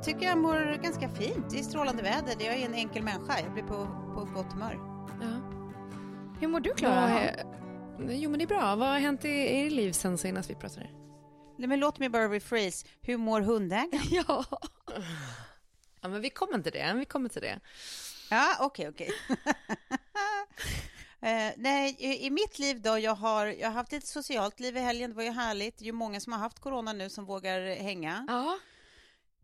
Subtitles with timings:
[0.00, 1.50] Jag, tycker jag mår ganska fint.
[1.50, 2.46] Det är strålande väder.
[2.46, 3.40] Jag är en enkel människa.
[3.40, 4.74] Jag blir på, på gott humör.
[5.20, 5.40] Ja.
[6.40, 7.20] Hur mår du Klara?
[7.98, 8.76] Jo men det är bra.
[8.76, 10.86] Vad har hänt i er liv sen senast vi pratade?
[11.58, 12.86] Nej, men låt mig bara rephrase.
[13.00, 14.02] Hur mår hundägaren?
[14.10, 14.44] Ja.
[16.00, 16.94] Ja men vi kommer till det.
[16.96, 17.60] Vi kommer till det.
[18.30, 19.10] Ja, okej, okej.
[21.22, 24.76] Eh, nej, i, i mitt liv då, jag har, jag har haft ett socialt liv
[24.76, 25.78] i helgen, det var ju härligt.
[25.78, 28.26] Det är ju många som har haft corona nu som vågar hänga.
[28.28, 28.58] Ja.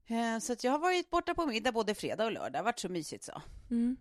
[0.06, 2.64] Eh, så att jag har varit borta på middag både fredag och lördag, det har
[2.64, 3.42] varit så mysigt så.
[3.70, 3.96] Mm.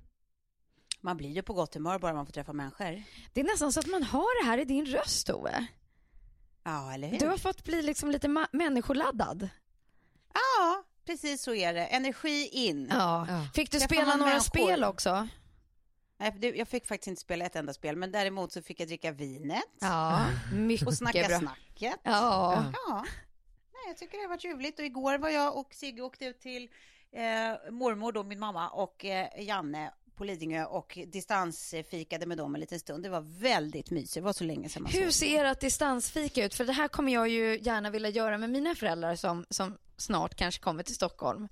[1.02, 3.04] Man blir ju på gott humör bara man får träffa människor.
[3.34, 5.66] Det är nästan så att man har det här i din röst Tove.
[6.64, 7.20] Ja, eller hur?
[7.20, 9.50] Du har fått bli liksom lite människoladdad.
[10.34, 11.86] Ja, precis så är det.
[11.86, 12.88] Energi in.
[12.92, 13.26] Ja.
[13.30, 13.48] Ja.
[13.54, 14.40] Fick du spela några människor?
[14.40, 15.28] spel också?
[16.18, 19.12] Nej, Jag fick faktiskt inte spela ett enda spel, men däremot så fick jag dricka
[19.12, 21.40] vinet Ja, mycket och snacka bra.
[21.40, 22.00] snacket.
[22.04, 22.66] Ja.
[22.88, 23.06] Ja,
[23.88, 24.80] jag tycker det har varit ljuvligt.
[24.80, 26.70] Och igår var jag och Sigge åkte ut till
[27.12, 32.62] eh, mormor, då, min mamma, och eh, Janne på Lidingö och distansfikade med dem en
[32.62, 33.04] liten stund.
[33.04, 34.14] Det var väldigt mysigt.
[34.14, 36.54] Det var så länge sedan man Hur ser ert distansfika ut?
[36.54, 40.36] För det här kommer jag ju gärna vilja göra med mina föräldrar som, som snart
[40.36, 41.48] kanske kommer till Stockholm.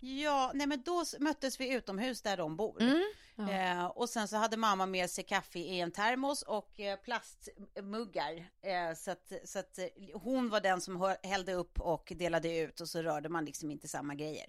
[0.00, 2.82] Ja, nej men då möttes vi utomhus där de bor.
[2.82, 3.02] Mm.
[3.48, 8.32] Eh, och sen så hade mamma med sig kaffe i en termos och eh, plastmuggar.
[8.62, 12.58] Eh, så att, så att eh, hon var den som hö- hällde upp och delade
[12.58, 14.46] ut och så rörde man liksom inte samma grejer.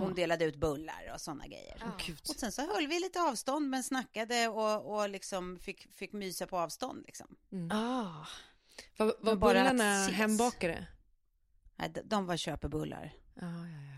[0.00, 1.82] Hon delade ut bullar och sådana grejer.
[2.30, 6.46] Och sen så höll vi lite avstånd men snackade och, och liksom fick, fick mysa
[6.46, 7.36] på avstånd liksom.
[7.72, 8.26] Ah.
[8.96, 10.86] Var, var bullarna hembakade?
[11.76, 13.12] Nej, de- de var köpebullar.
[13.34, 13.95] Ja, ja, ja.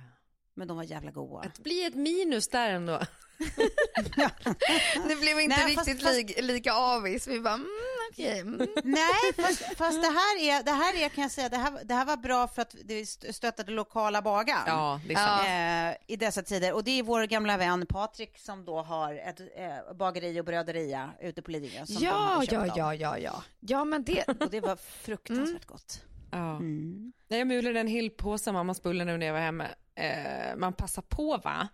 [0.58, 1.46] Men de var jävla goda.
[1.48, 3.00] Att bli ett minus där ändå.
[5.08, 7.26] Det blev inte Nej, fast- riktigt fast- li, lika avis.
[7.28, 7.66] Vi bara, mm,
[8.12, 8.40] okej.
[8.40, 8.68] Mm.
[8.84, 11.94] Nej, fast, fast det här är, det här är kan jag säga, det här, det
[11.94, 14.62] här var bra för att det st- stöttade lokala bagaren.
[14.66, 15.96] Ja, det är sant.
[15.98, 16.72] Eh, I dessa tider.
[16.72, 21.10] Och det är vår gamla vän Patrik som då har ett eh, bageri och bröderia
[21.20, 21.84] ute på Lidingö.
[21.88, 22.66] Ja, ja, av.
[22.76, 23.42] ja, ja, ja.
[23.60, 26.02] Ja, men det, Och det var fruktansvärt gott.
[26.30, 26.50] Ja.
[26.56, 27.12] Mm.
[27.28, 29.64] Nej, jag mulade en hel påse mammas bullar nu när jag var hemma.
[29.98, 31.68] Eh, man passar på va?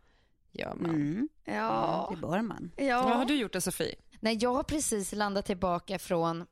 [0.53, 0.91] Gör man.
[0.91, 1.29] Mm.
[1.45, 2.09] ja.
[2.11, 2.71] Det bör man.
[2.77, 3.03] Ja.
[3.03, 3.29] Vad har ja.
[3.29, 3.95] du gjort det Sofie?
[4.21, 6.47] Nej, jag har precis landat tillbaka från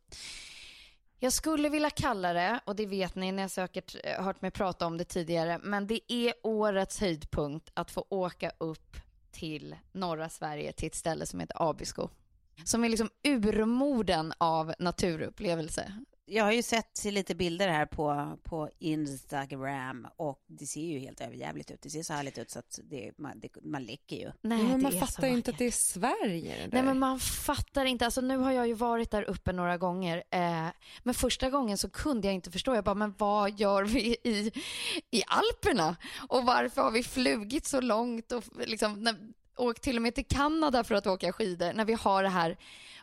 [1.18, 4.50] jag skulle vilja kalla det, och det vet ni, ni har säkert eh, hört mig
[4.50, 8.96] prata om det tidigare, men det är årets höjdpunkt att få åka upp
[9.30, 12.08] till norra Sverige till ett ställe som heter Abisko.
[12.64, 15.92] Som är liksom urmoden av naturupplevelse.
[16.24, 21.20] Jag har ju sett lite bilder här på, på Instagram och det ser ju helt
[21.20, 21.82] överjävligt ut.
[21.82, 24.32] Det ser så härligt ut så att det, man, det, man läcker ju.
[24.42, 26.68] Nej, Ja, men man fattar ju inte att det är Sverige det.
[26.72, 30.22] Nej men man fattar inte, alltså nu har jag ju varit där uppe några gånger
[30.30, 30.66] eh,
[31.02, 34.52] men första gången så kunde jag inte förstå, jag bara men vad gör vi i,
[35.10, 35.96] i Alperna?
[36.28, 39.16] Och varför har vi flugit så långt och liksom när,
[39.56, 42.56] åkt till och med till Kanada för att åka skidor när vi har det här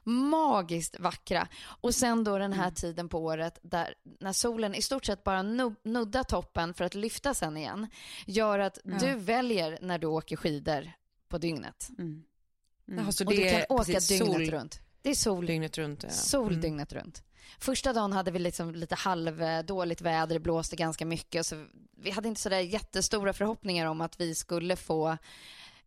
[0.04, 5.06] magiskt vackra och sen då den här tiden på året där när solen i stort
[5.06, 7.88] sett bara nu- nuddar toppen för att lyfta sen igen
[8.25, 10.92] gör att du väljer när du åker skidor
[11.28, 11.90] på dygnet.
[12.00, 12.24] Mm.
[12.86, 14.80] Jaha, så Och du kan åka precis dygnet sol, runt.
[15.01, 16.04] Det är sol, dygnet runt.
[16.04, 16.10] Ja.
[16.10, 16.62] sol Mm.
[16.62, 17.24] dygnet runt.
[17.60, 21.46] Första dagen hade vi liksom lite halvdåligt väder, det blåste ganska mycket.
[21.46, 21.66] Så
[21.98, 25.18] vi hade inte sådär jättestora förhoppningar om att vi skulle få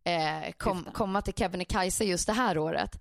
[0.03, 2.99] eh, kom, komma till Kebnekaise just det här året.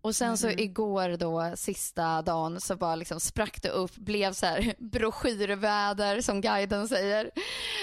[0.00, 4.46] Och sen så igår då, sista dagen, så bara liksom sprack det upp, blev så
[4.46, 7.30] här broschyrväder som guiden säger.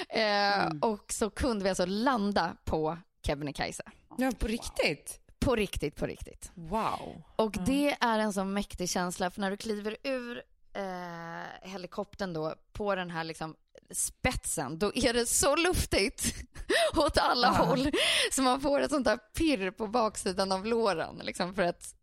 [0.10, 3.84] Eh, Och så kunde vi alltså landa på Kebnekaise.
[4.18, 5.20] Ja, på riktigt?
[5.40, 6.52] På riktigt, på riktigt.
[6.56, 7.22] Wow.
[7.36, 10.42] Och det är en sån mäktig känsla, för när du kliver ur
[10.74, 13.56] eh, helikoptern då på den här liksom
[13.92, 16.36] spetsen, då är det så luftigt
[16.96, 17.92] åt alla håll.
[18.32, 21.96] Så man får ett sånt där pirr på baksidan av låren, liksom för att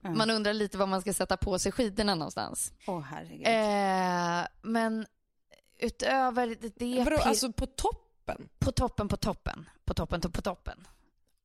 [0.00, 2.72] man undrar lite var man ska sätta på sig skidorna någonstans.
[2.86, 3.46] Åh herregud.
[3.46, 5.06] Eh, men
[5.78, 8.48] utöver det, Vadå, alltså på toppen?
[8.58, 10.86] på toppen, på toppen, på toppen, på toppen.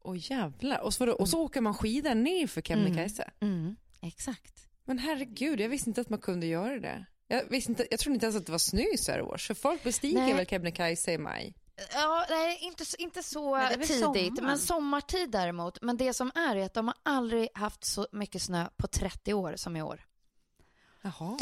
[0.04, 0.80] Åh jävlar.
[0.80, 3.31] Och så, och så åker man skidor ner för Kebnekaise?
[3.39, 4.69] Mm, exakt.
[4.89, 7.06] Men herregud, jag visste inte att man kunde göra det.
[7.27, 9.47] Jag, visste inte, jag trodde inte ens att det var snö så här års.
[9.47, 10.33] För folk bestiger Nej.
[10.33, 11.53] väl Kebnekaise i maj?
[11.94, 14.41] Ja, nej, inte, så- inte så Men tidigt, sommar?
[14.41, 15.81] men sommartid däremot.
[15.81, 19.33] Men det som är är att de har aldrig haft så mycket snö på 30
[19.33, 20.06] år som i år.
[21.01, 21.38] Jaha.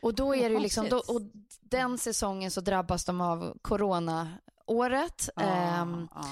[0.00, 1.20] Och då är det ju liksom, då, och
[1.60, 4.30] den säsongen så drabbas de av coronaåret.
[5.36, 6.24] Ehm, Ah, ah,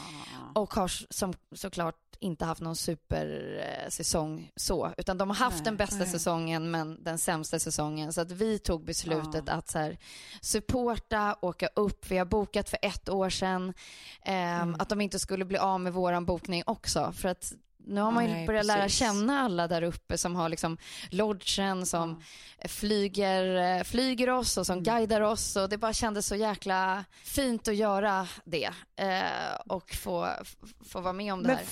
[0.55, 0.61] ah.
[0.61, 5.77] och har som, såklart inte haft någon supersäsong så, utan de har haft Nej, den
[5.77, 6.07] bästa nej.
[6.09, 8.13] säsongen men den sämsta säsongen.
[8.13, 9.99] Så att vi tog beslutet att så här,
[10.41, 12.11] supporta, åka upp.
[12.11, 13.75] Vi har bokat för ett år sedan.
[14.23, 14.81] Ehm, Mm.
[14.81, 17.13] Att de inte skulle bli av med våran bokning också.
[17.13, 17.53] För att
[17.87, 18.99] nu har man ju Nej, börjat lära precis.
[18.99, 20.79] känna alla där uppe som har liksom
[21.11, 22.23] lodgen, som
[22.69, 24.85] flyger, eh, flyger oss och som Mm.
[24.85, 25.57] guidar oss.
[25.57, 30.29] Och det bara kändes så jäkla fint att göra det eh, och få,
[30.91, 31.65] få vara med om det Men här.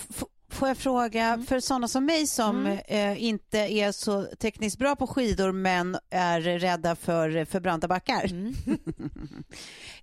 [0.51, 2.79] Får jag fråga, för sådana som mig som Mm.
[2.89, 8.25] eh, inte är så tekniskt bra på skidor men är rädda för, för branta backar.
[8.25, 8.55] Mm.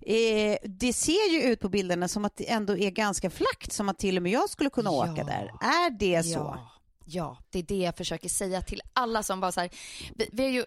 [0.00, 3.88] eh, det ser ju ut på bilderna som att det ändå är ganska flackt, som
[3.88, 5.12] att till och med jag skulle kunna Ja.
[5.12, 5.52] åka där.
[5.60, 6.30] Är det så?
[6.38, 6.70] Ja,
[7.04, 9.70] ja, det är det jag försöker säga till alla som bara så här,
[10.14, 10.64] vi, vi är ju,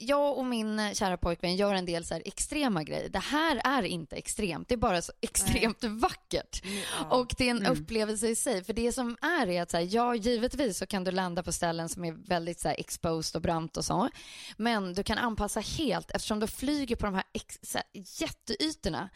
[0.00, 3.08] jag och min kära pojkvän gör en del så extrema grejer.
[3.08, 6.62] Det här är inte extremt, det är bara så extremt vackert.
[7.10, 8.64] Och det är en upplevelse i sig.
[8.64, 11.52] För det som är är att så här, ja, givetvis så kan du landa på
[11.52, 14.08] ställen som är väldigt så här, exposed och brant och så.
[14.56, 19.08] Men du kan anpassa helt eftersom du flyger på de här, ex, så här jätteytorna.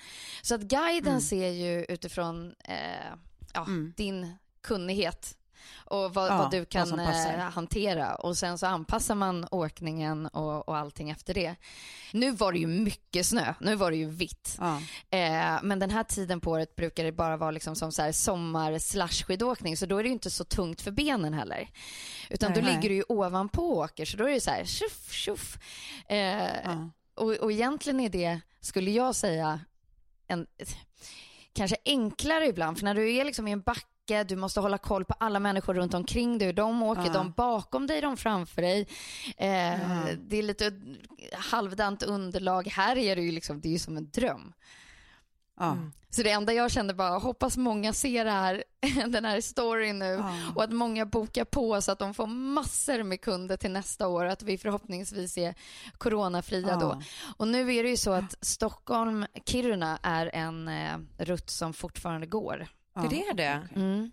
[0.43, 3.15] Så att guiden ser ju utifrån eh,
[3.55, 3.67] ja,
[3.97, 5.37] din kunnighet
[5.77, 7.35] och vad, Ja, vad du vad kan passar.
[7.35, 11.55] eh, hantera och sen så anpassar man åkningen och, och allting efter det.
[12.13, 14.57] Nu var det ju mycket snö, nu var det ju vitt.
[14.61, 14.77] Ja.
[15.19, 18.13] Eh, men den här tiden på året brukar det bara vara liksom som så här
[18.13, 21.69] sommar slash skidåkning så då är det ju inte så tungt för benen heller.
[22.31, 22.75] Utan Nej, då nej.
[22.77, 25.59] ligger du ju ovanpå och åker så då är det så här tjoff tjoff.
[26.09, 26.17] Eh,
[26.65, 26.91] Ja.
[27.15, 29.61] och, och egentligen är det, skulle jag säga,
[30.27, 30.47] en,
[31.53, 32.79] kanske enklare ibland.
[32.79, 33.63] För när du är liksom i en
[34.09, 36.53] backe, du måste hålla koll på alla människor runt omkring dig.
[36.53, 37.13] De åker, Ja.
[37.13, 38.81] de bakom dig, de framför dig.
[39.37, 40.73] Eh, Det är lite
[41.33, 42.67] halvdant underlag.
[42.69, 44.53] Här är det ju liksom, det är ju som en dröm.
[45.59, 45.77] Ja.
[46.11, 48.65] Så det enda jag kände bara, hoppas många ser det här,
[49.09, 50.33] den här storyn nu Ja.
[50.55, 54.25] och att många bokar på så att de får massor med kunder till nästa år
[54.25, 55.55] att vi förhoppningsvis är
[55.99, 56.77] coronafria Ja.
[56.77, 57.03] då.
[57.37, 62.67] Och nu är det ju så att Stockholm-Kiruna är en eh, rutt som fortfarande går.
[62.95, 63.69] Det är det.
[63.77, 64.11] Mm.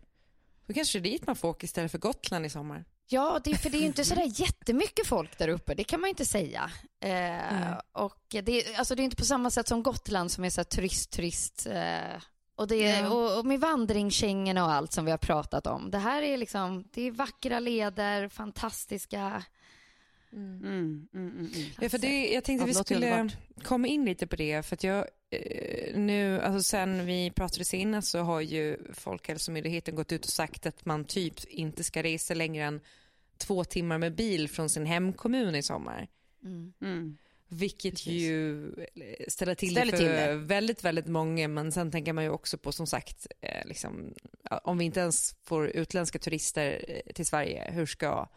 [0.68, 2.86] Då kanske det är dit man får åka istället för Gotland i sommar.
[3.08, 6.10] Ja, det, för det är ju inte sådär jättemycket folk där uppe, det kan man
[6.10, 6.72] inte säga.
[7.04, 10.64] Eh, och det, alltså det är inte på samma sätt som Gotland som är så
[10.64, 11.68] turist, turist.
[11.72, 12.22] Eh,
[12.56, 13.10] och, det, Ja.
[13.10, 15.92] och, och med vandringskängorna och allt som vi har pratat om.
[15.92, 19.44] Det här är liksom, det är vackra leder, fantastiska...
[20.34, 21.50] Mm, mm, mm, mm.
[21.82, 23.64] Ja, för det, jag tänkte Ja, vi skulle underbart.
[23.64, 28.08] komma in lite på det för att jag eh, nu, alltså sen vi pratade senast
[28.12, 32.64] så har ju Folkhälsomyndigheten gått ut och sagt att man typ inte ska resa längre
[32.66, 32.80] än
[33.38, 36.08] två timmar med bil från sin hemkommun i sommar.
[36.82, 37.18] Mm.
[37.48, 38.08] Vilket Precis.
[38.14, 38.72] ju
[39.28, 40.36] ställer till Ställer det till för det.
[40.36, 41.48] väldigt, väldigt många.
[41.48, 44.14] Men sen tänker man ju också på som sagt, eh, liksom,
[44.64, 48.30] om vi inte ens får utländska turister eh, till Sverige, hur ska,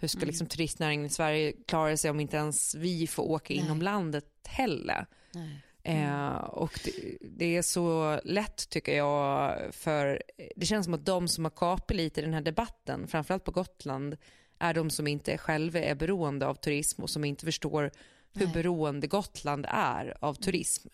[0.00, 0.28] hur ska Mm.
[0.28, 3.62] liksom, turistnäringen i Sverige klara sig om inte ens vi får åka Nej.
[3.64, 5.06] inom landet heller?
[5.34, 5.62] Nej.
[5.82, 10.22] Eh, och det, det är så lätt tycker jag för
[10.56, 13.50] det känns som att de som har kapat lite i den här debatten, framförallt på
[13.50, 14.16] Gotland,
[14.58, 17.90] är de som inte själva är beroende av turism och som inte förstår
[18.32, 18.54] hur Nej.
[18.54, 20.88] beroende Gotland är av turism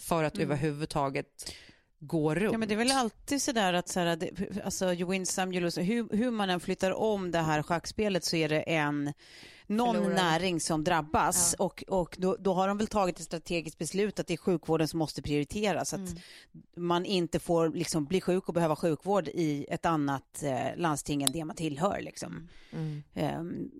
[0.00, 1.54] för att överhuvudtaget
[2.00, 2.52] gå runt.
[2.52, 4.30] Ja, men det är väl alltid sådär att så här, det,
[4.64, 5.82] alltså, you win some, you lose.
[5.82, 9.12] Hur, hur man än flyttar om det här schackspelet så är det en
[9.66, 10.14] någon Förlorare.
[10.14, 14.26] näring som drabbas och, och då, då har de väl tagit ett strategiskt beslut att
[14.26, 15.94] det är sjukvården som måste prioriteras.
[15.94, 16.14] Att
[16.76, 21.32] man inte får liksom, bli sjuk och behöva sjukvård i ett annat eh, landsting än
[21.32, 22.00] det man tillhör.
[22.00, 22.48] Liksom.
[22.72, 23.02] Mm.
[23.14, 23.70] Ehm,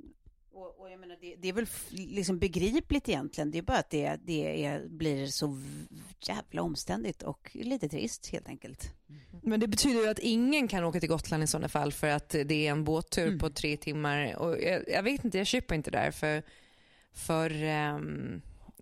[0.60, 3.50] och, och jag menar, det, det är väl liksom begripligt egentligen.
[3.50, 5.62] Det är bara att det, det är, blir så
[6.28, 8.94] jävla omständigt och lite trist helt enkelt.
[9.42, 12.28] Men det betyder ju att ingen kan åka till Gotland i sådana fall för att
[12.28, 13.38] det är en båttur Mm.
[13.38, 14.36] på tre timmar.
[14.36, 16.42] Och jag, jag vet inte, jag köper inte det där för,
[17.12, 17.98] för eh,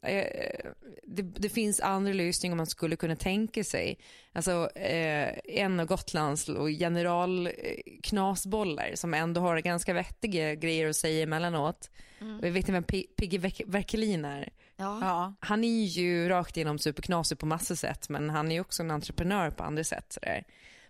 [0.02, 3.98] det, det finns andra lösningar man skulle kunna tänka sig.
[4.32, 11.22] Alltså eh, en av Gotlands och generalknasbollar som ändå har ganska vettiga grejer att säga
[11.22, 11.90] emellanåt.
[12.18, 14.52] Jag vet inte vem Pi- Piggy Verk- Verkelin är.
[14.76, 14.98] Ja.
[15.02, 18.82] Ja, Han är ju rakt igenom superknasig på massor sätt men han är ju också
[18.82, 20.12] en entreprenör på andra sätt.
[20.12, 20.44] Sådär.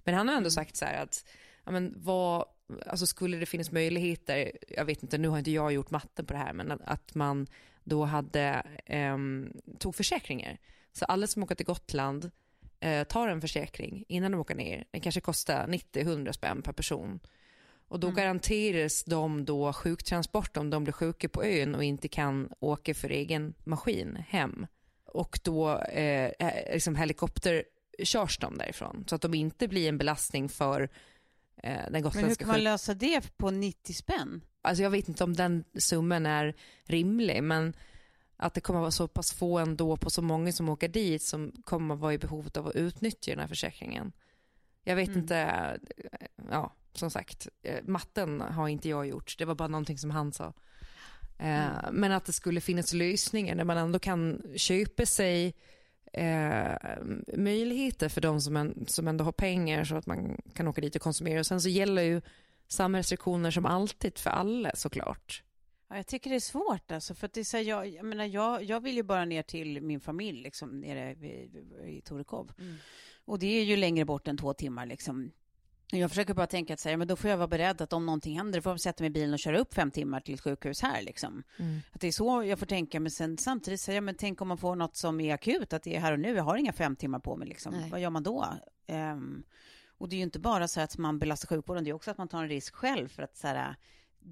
[0.05, 1.25] Men han har ändå sagt så här att
[1.65, 2.45] ja, men vad,
[2.87, 6.33] alltså skulle det finnas möjligheter, jag vet inte, nu har inte jag gjort matten på
[6.33, 7.47] det här, men att, att man
[7.85, 10.59] då hade, ehm, tog försäkringar.
[10.93, 12.31] Så alla som åker till Gotland
[12.81, 14.85] eh, tar en försäkring innan de åker ner.
[14.91, 17.21] Den kanske kostar 90-100 spänn per person.
[17.89, 22.53] Och då garanteras de då sjuktransport om de blir sjuka på ön och inte kan
[22.61, 24.67] åka för egen maskin hem.
[25.05, 30.49] Och då eh, eh, liksom helikopterkörs de därifrån så att de inte blir en belastning
[30.49, 30.89] för
[31.63, 34.45] eh, den men hur gotländska kan man lösa det på 90 spänn?
[34.63, 37.75] Alltså jag vet inte om den summan är rimlig men
[38.37, 41.23] att det kommer att vara så pass få ändå på så många som åker dit
[41.23, 44.13] som kommer att vara i behovet av att utnyttja den här försäkringen.
[44.85, 45.21] Jag vet Mm.
[45.21, 49.99] inte, eh, ja som sagt, eh, matten har inte jag gjort, det var bara någonting
[49.99, 50.53] som han sa.
[51.39, 55.55] Eh, Men att det skulle finnas lösningar där man ändå kan köpa sig
[56.13, 56.77] eh,
[57.37, 60.97] möjligheter för de som, en, som ändå har pengar så att man kan åka dit
[60.97, 61.41] och konsumera.
[61.41, 62.21] Och sen så gäller ju
[62.69, 65.43] samma restriktioner som alltid för alla såklart.
[65.89, 68.05] Ja, jag tycker det är svårt alltså, för att det är så här, jag, jag,
[68.05, 72.53] menar, jag, jag vill ju bara ner till min familj liksom, nere vid, i Torekov.
[73.25, 75.31] Och det är ju längre bort än två timmar liksom.
[75.91, 78.37] Jag försöker bara tänka att säga, men då får jag vara beredd att om någonting
[78.37, 80.41] händer, då får jag sätta mig i bilen och köra upp fem timmar till ett
[80.41, 81.43] sjukhus här liksom.
[81.93, 84.49] Att det är så jag får tänka, men sen samtidigt säger jag, men tänk om
[84.49, 86.73] man får något som är akut, att det är här och nu, jag har inga
[86.73, 87.75] fem timmar på mig liksom.
[87.75, 87.91] Nej.
[87.91, 88.47] Vad gör man då?
[88.87, 89.43] Ehm,
[89.99, 92.19] och det är ju inte bara så att man belastar sjukvården, det är också att
[92.19, 93.77] man tar en risk själv för att så här,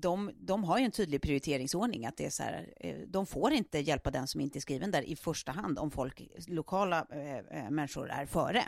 [0.01, 3.53] de, de har ju en tydlig prioriteringsordning, att det är så här, eh, de får
[3.53, 7.71] inte hjälpa den som inte är skriven där i första hand om folk, lokala eh,
[7.71, 8.63] människor är före.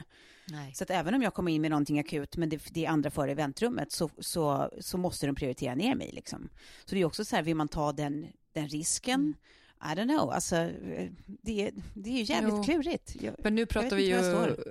[0.50, 0.74] Nej.
[0.74, 3.10] Så att även om jag kommer in med någonting akut, men det, det är andra
[3.10, 6.10] före i väntrummet, så, så, så måste de prioritera ner mig.
[6.12, 6.48] Liksom.
[6.84, 9.34] Så det är också så här, vill man ta den, den risken?
[9.80, 10.54] I don't know, alltså
[11.26, 12.62] det, är- det är ju jävligt Jo.
[12.64, 13.16] klurigt.
[13.20, 14.16] Jag, Men nu pratar vi ju,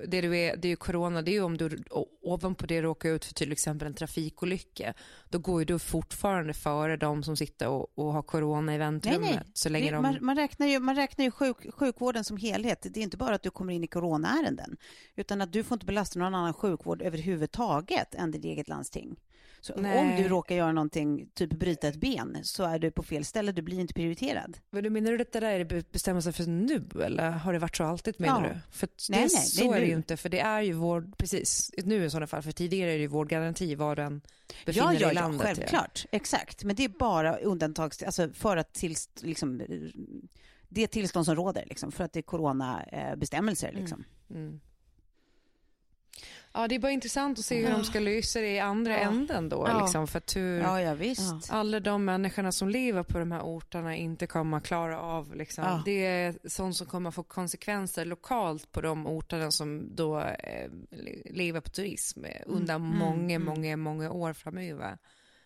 [0.08, 1.84] det, du är, det är ju corona, det är ju om du
[2.22, 4.94] ovanpå det råkar ut för till exempel en trafikolycka.
[5.30, 8.86] Då går ju du fortfarande före de som sitter och, och har corona i Nej,
[8.88, 9.22] väntrummet.
[9.36, 9.40] nej.
[9.54, 10.02] Så länge det, de...
[10.02, 12.86] man, man räknar ju, man räknar ju sjuk, sjukvården som helhet.
[12.94, 14.78] Det är inte bara att du kommer in i coronaärenden,
[15.16, 19.16] utan att du får inte belasta någon annan sjukvård överhuvudtaget än ditt eget landsting.
[19.68, 19.98] Så Nej.
[20.00, 23.52] om du råkar göra någonting, typ bryta ett ben, så är du på fel ställe,
[23.52, 24.58] du blir inte prioriterad.
[24.72, 27.60] Men du menar du att det där är be- bestämmelser för nu eller har det
[27.60, 28.50] varit så alltid menar Ja.
[28.54, 28.60] du?
[28.78, 30.74] För Nej, det, nej, det så är är det ju inte för det är ju
[30.74, 34.22] vård, precis, nu i sådana fall, för tidigare är det ju vårdgaranti var den
[34.66, 35.42] befinner Ja, dig ja, i ja, landet.
[35.42, 36.06] självklart.
[36.12, 36.64] Exakt.
[36.64, 38.04] Men det är bara undantags...
[38.04, 39.62] Alltså för att tills, liksom,
[40.70, 43.72] det tillstånd som råder, liksom, för att det är coronabestämmelser.
[43.72, 44.04] Liksom.
[44.30, 44.60] Mm.
[46.58, 49.50] Ja, det är bara intressant att se hur de ska lösa det i andra änden
[49.50, 49.66] då.
[49.68, 49.82] Ja.
[49.82, 51.52] Liksom, för att hur Ja, ja, visst.
[51.52, 55.36] alla de människorna som lever på de här orterna inte kommer att klara av.
[55.36, 55.82] Liksom.
[55.86, 60.70] Det är sånt som kommer att få konsekvenser lokalt på de orterna som då eh,
[61.26, 64.98] lever på turism eh, under många, många, många år framöver.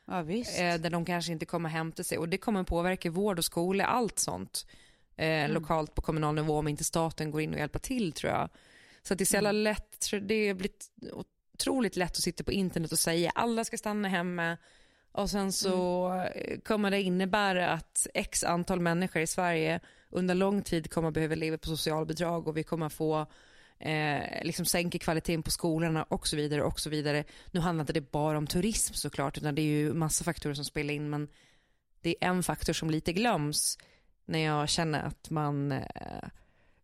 [0.05, 0.19] Ja.
[0.19, 2.17] Eh, där de kanske inte kommer hämta sig.
[2.17, 4.65] Och det kommer påverka vård och skola, allt sånt.
[5.15, 8.49] Eh, Lokalt på kommunal nivå om inte staten går in och hjälper till tror jag.
[9.03, 10.91] Så att det är så jävla lätt, tror jag, det har blivit
[11.53, 14.57] otroligt lätt att sitta på internet och säga alla ska stanna hemma,
[15.11, 19.79] Och sen så eh, kommer det innebära att x antal människor i Sverige
[20.09, 23.27] under lång tid kommer att behöva leva på socialbidrag och vi kommer få
[23.79, 27.23] eh, liksom sänka kvaliteten på skolorna och så vidare och så vidare.
[27.51, 30.65] Nu handlar inte det bara om turism såklart utan det är ju massa faktorer som
[30.65, 31.27] spelar in men
[32.01, 33.77] det är en faktor som lite glöms
[34.25, 36.27] när jag känner att man eh,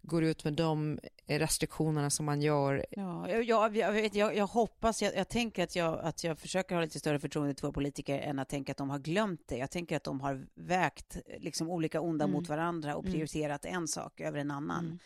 [0.08, 2.86] går ut med de restriktionerna som man gör.
[2.90, 6.76] Ja, jag, jag, vet, jag, jag hoppas, jag, jag, tänker att jag, att jag försöker
[6.76, 9.58] ha lite större förtroende för politiker än att tänka att de har glömt det.
[9.58, 12.34] Jag tänker att de har vägt liksom, olika onda Mm.
[12.34, 13.14] mot varandra och Mm.
[13.14, 14.86] prioriterat en sak över en annan.
[14.86, 15.00] Mm.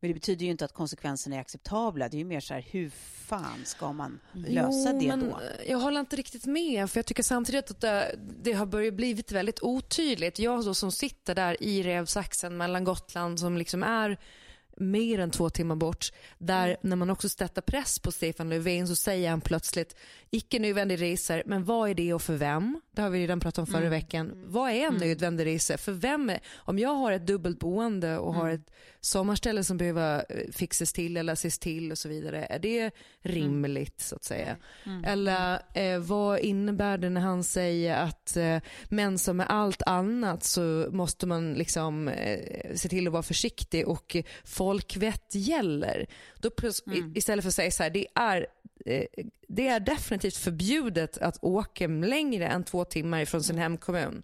[0.00, 2.08] Men det betyder ju inte att konsekvenserna är acceptabla.
[2.08, 2.90] Det är ju mer så här, hur
[3.26, 5.40] fan ska man lösa jo, det då?
[5.66, 9.32] Jag håller inte riktigt med för jag tycker samtidigt att det, det har börjat blivit
[9.32, 10.38] väldigt otydligt.
[10.38, 14.18] Jag då som sitter där i rävsaxen mellan Gotland som liksom är
[14.76, 16.12] mer än två timmar bort.
[16.38, 16.76] Där Mm.
[16.82, 19.96] när man också sätter press på Stefan Löfven så säger han plötsligt
[20.30, 22.80] icke nödvändig resor, men vad är det och för vem?
[22.94, 23.90] Det har vi redan pratat om förra Mm.
[23.90, 24.32] veckan.
[24.46, 25.78] Vad är en nödvändig resa?
[25.78, 26.30] För vem?
[26.30, 28.40] Är, om jag har ett dubbelt boende och Mm.
[28.40, 32.58] har ett sommarställe som behöver eh, fixas till eller ses till och så vidare, är
[32.58, 32.90] det
[33.22, 34.56] rimligt så att säga?
[34.86, 35.04] Mm.
[35.04, 40.44] Eller eh, vad innebär det när han säger att eh, men som med allt annat
[40.44, 42.40] så måste man liksom eh,
[42.74, 44.24] se till att vara försiktig och eh,
[44.68, 46.06] folkvett gäller.
[46.40, 47.12] Då plus, Mm.
[47.16, 48.46] istället för att säga så här, det är,
[48.86, 49.04] eh,
[49.48, 54.22] det är definitivt förbjudet att åka längre än två timmar ifrån sin hemkommun.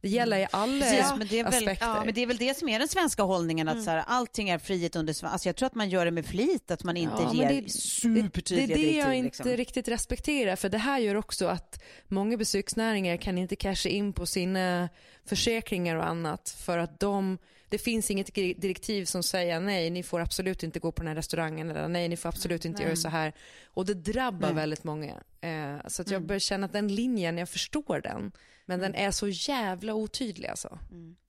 [0.00, 0.80] Det gäller i alla Mm.
[0.80, 1.86] Precis, men det, är väl, aspekter.
[1.86, 4.48] ja, men det är väl det som är den svenska hållningen, att så här, allting
[4.48, 7.14] är frihet under alltså Jag tror att man gör det med flit, att man inte
[7.22, 9.14] Ja, ger det- supertydliga det är det jag direktiv.
[9.14, 9.50] inte liksom.
[9.56, 14.26] riktigt respekterar för det här gör också att många besöksnäringar kan inte casha in på
[14.26, 14.88] sina
[15.26, 17.38] försäkringar och annat för att de,
[17.68, 21.14] det finns inget direktiv som säger nej ni får absolut inte gå på den här
[21.14, 23.32] restaurangen eller nej ni får absolut inte göra så här
[23.66, 24.54] och det drabbar Nej.
[24.54, 25.14] väldigt många.
[25.40, 26.26] Eh, så att jag Mm.
[26.26, 28.32] börjar känna att den linjen, jag förstår den
[28.66, 30.78] men den är så jävla otydlig alltså.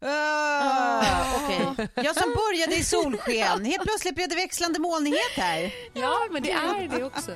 [0.01, 1.88] Ah, Okej.
[1.96, 5.74] Jag som började i solsken, helt plötsligt blev det växlande molnighet här.
[5.94, 7.32] Ja men det är det också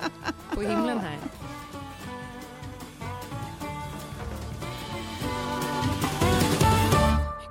[0.53, 1.17] på himlen här.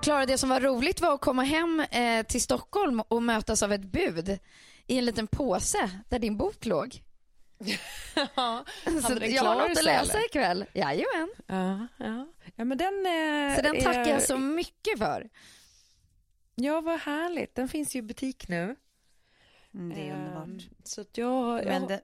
[0.09, 3.73] Klara, det som var roligt var att komma hem eh, till Stockholm och mötas av
[3.73, 4.39] ett bud
[4.87, 7.03] i en liten påse där din bok låg.
[8.37, 8.65] Ja,
[9.03, 10.27] Så den jag har något att läsa eller?
[10.27, 10.65] ikväll.
[10.75, 11.29] Jajamän.
[11.47, 12.27] Ja, ja.
[12.57, 15.29] ja men den, eh, Så den tackar är- jag så mycket för.
[16.55, 17.55] Ja, vad härligt.
[17.55, 18.77] Den finns ju i butik nu.
[19.75, 20.45] Mm, det är underbart.
[20.49, 21.65] Ehm, Så att jag...
[21.65, 22.01] Men jag det,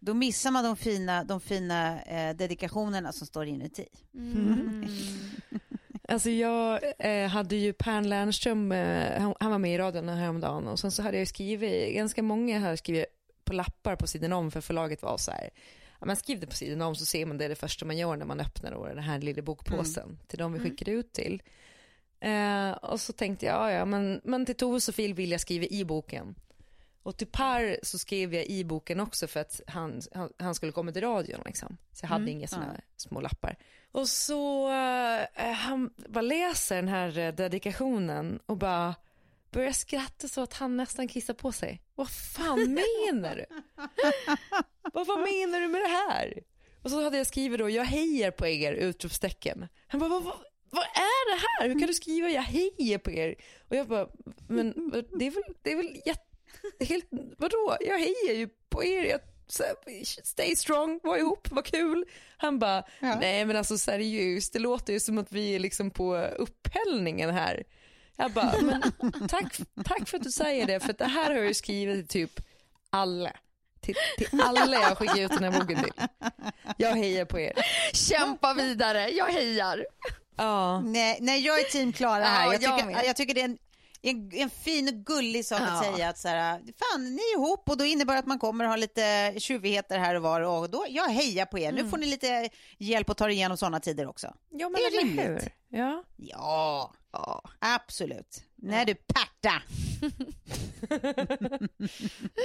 [0.00, 3.86] då missar man de fina, de fina eh, dedikationerna som står inuti.
[4.14, 4.86] Mm.
[6.08, 10.68] alltså jag eh, hade ju Per Lernström, eh, han, han var med i radion häromdagen
[10.68, 13.06] och sen så hade jag skrivit, ganska många har skrivit
[13.44, 15.50] på lappar på sidan om för förlaget var så här,
[16.00, 18.16] ja, man skriver det på sidan om så ser man det det första man gör
[18.16, 21.42] när man öppnar då, den här lilla bokpåsen till de vi skickade ut till.
[22.20, 25.64] Eh, och så tänkte jag, ja, ja men, men till Tove Sofil vill jag skriva
[25.64, 26.34] i boken.
[27.02, 30.72] Och till Per så skrev jag i boken också för att han, han, han skulle
[30.72, 31.76] komma till radion liksom.
[31.92, 33.56] Så jag hade inga sådana små lappar.
[33.96, 34.68] Och så
[35.34, 38.94] eh, han bara läser den här eh, dedikationen och bara
[39.50, 41.82] börjar skratta så att han nästan kissar på sig.
[41.94, 42.58] Vad fan
[43.12, 43.46] menar du?
[44.92, 46.42] vad, vad menar du med det här?
[46.82, 49.68] Och så hade jag skrivit då, jag hejar på er, utropstecken.
[49.86, 50.36] Han bara, vad, vad,
[50.70, 51.68] vad är det här?
[51.68, 53.34] Hur kan du skriva jag hejar på er?
[53.68, 54.08] Och jag bara,
[54.48, 56.36] men det är väl, det är väl jätte,
[56.84, 57.06] helt,
[57.38, 57.76] vadå?
[57.80, 59.04] Jag hejar ju på er.
[59.04, 59.64] Jag, så,
[60.24, 62.04] stay strong, var ihop, vad kul.
[62.36, 66.16] Han bara, nej men alltså seriöst, det låter ju som att vi är liksom på
[66.16, 67.64] upphällningen här.
[68.16, 68.82] Jag bara, men
[69.28, 72.28] tack, tack för att du säger det, för det här har jag ju skrivit till
[72.28, 72.46] typ
[72.90, 73.32] alla.
[73.80, 75.92] Till, till alla jag skickar ut den här boken till.
[76.76, 77.52] Jag hejar på er.
[77.92, 79.86] Kämpa vidare, jag hejar.
[80.36, 80.80] Ja.
[80.80, 82.44] Nej, nej, jag är team Klara Ja, här.
[82.52, 83.04] Jag jag tycker, med.
[83.06, 83.58] jag tycker det är en,
[84.10, 85.92] en, en fin och gullig sak att Ja.
[85.94, 88.64] säga att så här, fan ni är ihop och då innebär det att man kommer
[88.64, 91.72] ha lite tjuvigheter här och var och då, jag hejar på er.
[91.72, 94.34] Nu får ni lite hjälp att ta er igenom sådana tider också.
[94.50, 95.26] ja, men Det är rimligt.
[95.26, 95.52] hur?
[95.68, 96.04] Ja.
[96.16, 96.92] Ja,
[97.58, 98.42] absolut.
[98.56, 99.62] Nej du Pärta.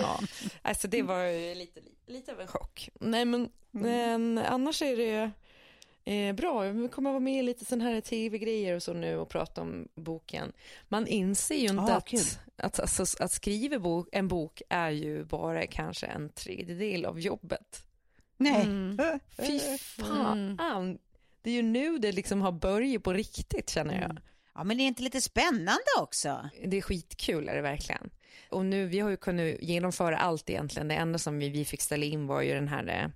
[0.02, 0.20] ja.
[0.62, 2.90] Alltså det var ju lite, lite av en chock.
[3.00, 5.32] Nej men, men annars är det
[6.06, 6.62] eh, bra.
[6.62, 9.88] Vi kommer vara med i lite sådana här tv-grejer och så nu och prata om
[9.96, 10.52] boken.
[10.88, 12.20] Man inser ju inte Ah, att, kul.
[12.56, 17.86] att, alltså, att skriva bok, en bok är ju bara kanske en tredjedel av jobbet.
[18.38, 18.66] Nej.
[19.38, 20.58] Fy fan.
[21.42, 24.18] Det är ju nu det liksom har börjat på riktigt känner jag.
[24.56, 26.50] Ja men det är inte lite spännande också?
[26.66, 28.10] Det är skitkul är det verkligen.
[28.50, 30.88] Och nu, vi har ju kunnat genomföra allt egentligen.
[30.88, 33.12] Det enda som vi, vi fick ställa in var ju den här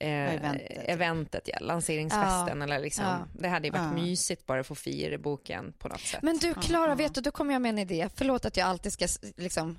[0.00, 0.68] eh, eventet.
[0.88, 2.58] eventet, ja, lanseringsfesten.
[2.58, 2.64] Ja.
[2.64, 3.18] Eller liksom, Ja.
[3.38, 4.02] Det hade ju varit Ja.
[4.02, 6.22] mysigt bara att få fira boken på något sätt.
[6.22, 8.08] Men du Klara, vet du, då kommer jag med en idé.
[8.14, 9.78] Förlåt att jag alltid ska liksom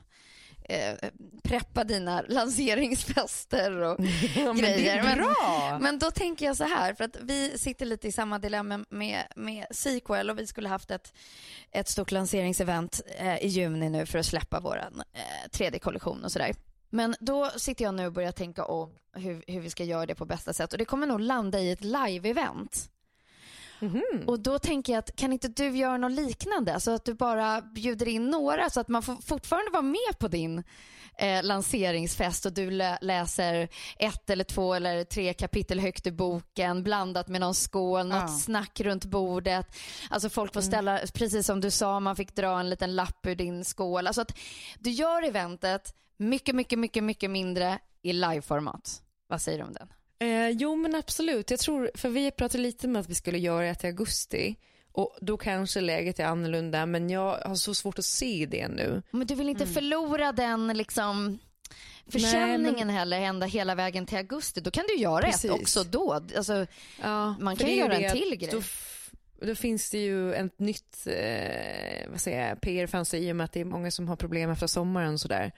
[0.64, 0.96] eh,
[1.44, 4.00] preppa dina lanseringsfester och
[4.36, 4.98] Ja, men det grejer.
[4.98, 5.70] är bra!
[5.72, 8.86] Men, men då tänker jag så här, för att vi sitter lite i samma dilemma
[8.90, 11.14] med, med Sequel och vi skulle haft ett,
[11.72, 16.54] ett stort lanseringsevent eh, i juni nu för att släppa våran eh, 3D-kollektion och sådär.
[16.92, 20.16] Men då sitter jag nu och börjar tänka om hur, hur vi ska göra det
[20.16, 22.90] på bästa sätt och det kommer nog landa i ett live-event.
[23.80, 24.24] Mhm.
[24.28, 26.80] Och då tänker jag att kan inte du göra något liknande?
[26.80, 30.28] Så att du bara bjuder in några så att man får fortfarande vara med på
[30.28, 30.64] din
[31.18, 33.68] eh, lanseringsfest och du lä- läser
[34.00, 38.28] ett eller två eller tre kapitel högt ur boken blandat med någon skål, något Ja.
[38.28, 39.66] snack runt bordet.
[40.10, 43.36] Alltså folk får ställa, precis som du sa, man fick dra en liten lapp ur
[43.36, 44.08] din skål.
[44.08, 44.38] Alltså att
[44.80, 49.02] du gör eventet mycket, mycket, mycket, mycket mindre i liveformat.
[49.28, 49.88] Vad säger du om den?
[50.20, 53.66] Eh, jo men absolut, jag tror, för vi pratade lite om att vi skulle göra
[53.68, 54.56] det till augusti
[54.92, 59.02] och då kanske läget är annorlunda men jag har så svårt att se det nu.
[59.12, 59.74] Men du vill inte Mm.
[59.74, 61.40] förlora den liksom
[62.08, 64.62] försäljningen heller ända hela vägen till augusti.
[64.62, 65.46] Då kan du göra Precis.
[65.46, 66.14] ett också då.
[66.14, 66.66] Alltså,
[67.02, 68.50] Ja, Man kan är göra ju en det till grej.
[68.52, 68.62] Då,
[69.48, 73.52] då finns det ju ett nytt eh, vad säger jag, PR-fönster i och med att
[73.52, 75.52] det är många som har problem efter sommaren sådär.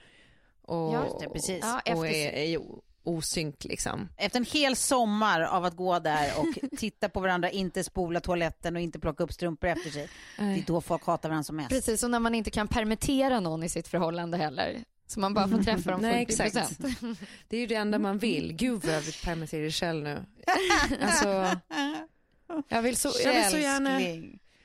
[0.64, 1.58] Och, det, precis.
[1.62, 2.60] Ja, och efter- är, är ju
[3.02, 4.08] osynk liksom.
[4.16, 6.46] Efter en hel sommar av att gå där och
[6.78, 10.08] titta på varandra, inte spola toaletten och inte plocka upp strumpor efter sig.
[10.36, 11.68] Det är då folk hatar varandra som mest.
[11.68, 14.84] precis, och när man inte kan permittera någon i sitt förhållande heller.
[15.06, 16.78] Så man bara får träffa dem Nej, 40 exakt.
[17.48, 18.52] Det är ju det enda man vill.
[18.52, 20.24] Gud vad jag vill permittera själv nu.
[21.02, 21.56] Alltså,
[22.68, 24.00] jag vill så, jag vill så gärna.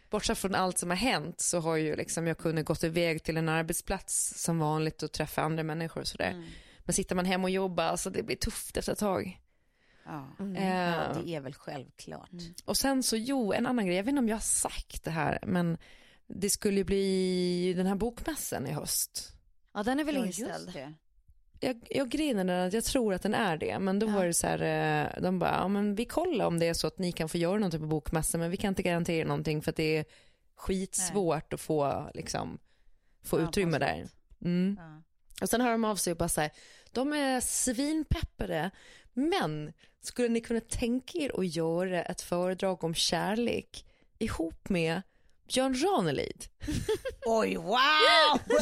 [0.09, 3.37] Bortsett från allt som har hänt så har ju liksom jag kunnat gått iväg till
[3.37, 6.31] en arbetsplats som vanligt och träffa andra människor och sådär.
[6.31, 6.49] Mm.
[6.79, 9.41] Men sitter man hemma och jobbar, alltså det blir tufft efter ett tag.
[10.05, 10.35] Ja.
[10.39, 12.29] Eh, ja, det är väl självklart.
[12.65, 15.11] och sen så, jo, en annan grej, jag vet inte om jag har sagt det
[15.11, 15.77] här, men
[16.27, 19.33] det skulle ju bli den här bokmässan i höst.
[19.73, 20.95] Ja, den är väl Ja, inställd.
[21.59, 24.11] Jag, jag är att jag tror att den är det, men då Ja.
[24.15, 24.61] var det så här,
[25.15, 27.37] eh, de bara, ja men vi kollar om det är så att ni kan få
[27.37, 30.05] göra någonting på bokmässan, men vi kan inte garantera någonting för att det är
[30.55, 32.59] skitsvårt att få, liksom,
[33.23, 34.07] få Ja, utrymme där.
[34.41, 34.77] Mm.
[34.79, 35.01] Ja.
[35.41, 36.51] Och sen hör de av sig och bara så här,
[36.91, 38.71] de är svinpeppade,
[39.13, 43.85] men skulle ni kunna tänka er att göra ett föredrag om kärlek
[44.19, 45.01] ihop med
[45.53, 46.45] Björn Ranelid?
[47.25, 48.39] Oj, wow!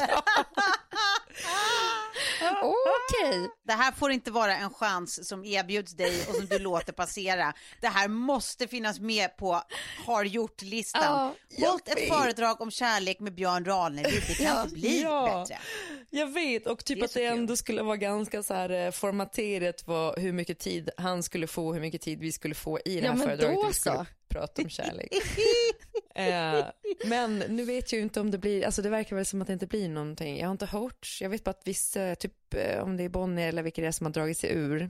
[2.61, 3.49] Okej.
[3.67, 7.53] Det här får inte vara en chans som erbjuds dig och som du låter passera.
[7.81, 9.61] Det här måste finnas med på
[10.05, 11.33] har gjort-listan.
[11.49, 14.23] Ja, Hållt ett föredrag om kärlek med Björn Ranelid.
[14.27, 15.45] Det kan inte bli Ja.
[15.49, 15.61] bättre.
[16.09, 17.37] Jag vet och typ Det att det kul.
[17.39, 21.73] ändå skulle vara ganska så här eh, formaterat vad, hur mycket tid han skulle få,
[21.73, 23.55] hur mycket tid vi skulle få i det Ja, här men föredraget.
[23.65, 24.05] då skulle så.
[24.39, 25.13] Prata om kärlek.
[26.15, 26.65] eh,
[27.05, 29.47] men nu vet jag ju inte om det blir, alltså det verkar väl som att
[29.47, 30.39] det inte blir någonting.
[30.39, 33.47] Jag har inte hört, jag vet bara att vissa, typ eh, om det är Bonnier
[33.47, 34.89] eller vilka det är som har dragit sig ur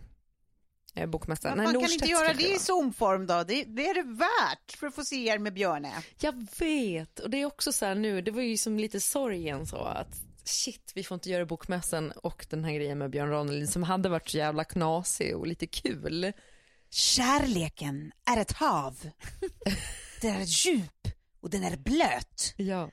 [0.95, 1.57] eh, bokmässan.
[1.57, 2.59] Men man kan Norstedts inte göra det i.
[2.59, 3.43] Zoom-form då?
[3.43, 5.91] Det, det är det värt för att få se er med Björne.
[6.19, 9.67] Jag vet, och det är också så här nu, det var ju som lite sorgen
[9.67, 13.69] så att shit, vi får inte göra bokmässan och den här grejen med Björn Ranelid
[13.69, 16.33] som hade varit så jävla knasig och lite kul.
[16.89, 19.09] Kärleken är ett hav.
[20.21, 21.07] Den är djup
[21.41, 22.53] och den är blöt.
[22.57, 22.89] Ja.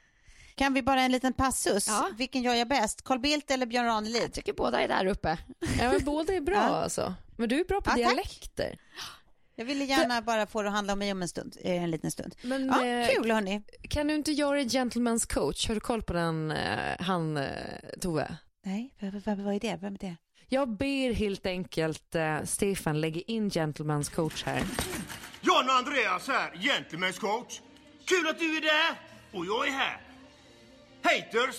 [0.55, 1.89] Kan vi bara en liten passus?
[1.89, 2.11] Ja.
[2.19, 3.03] Vilken gör jag bäst?
[3.05, 4.33] Carl Bildt eller Björn Jag Ranelid?
[4.33, 5.39] tycker båda är där uppe.
[5.79, 6.61] ja, men båda är bra Ja.
[6.61, 7.15] alltså.
[7.37, 7.97] Men du är bra på Ja, tack.
[8.15, 8.79] dialekter.
[9.57, 12.11] Jag ville gärna bara få det att handla om mig om en stund, en liten
[12.11, 12.35] stund.
[12.43, 13.63] Men Ja, eh, kul hörni.
[13.91, 15.69] kan du inte göra Gentleman's coach?
[15.69, 17.49] Har du koll på den, eh, han eh,
[18.01, 18.37] Tove?
[18.65, 19.77] Nej, vad, vad, vad är det?
[19.81, 20.17] Vem är det?
[20.49, 24.63] Jag ber helt enkelt eh, Stefan lägga in Gentleman's coach här.
[25.41, 27.61] John och Andreas här, Gentlemen's coach.
[28.05, 29.01] Kul att du är där
[29.39, 30.01] och jag är här.
[31.03, 31.57] Haters.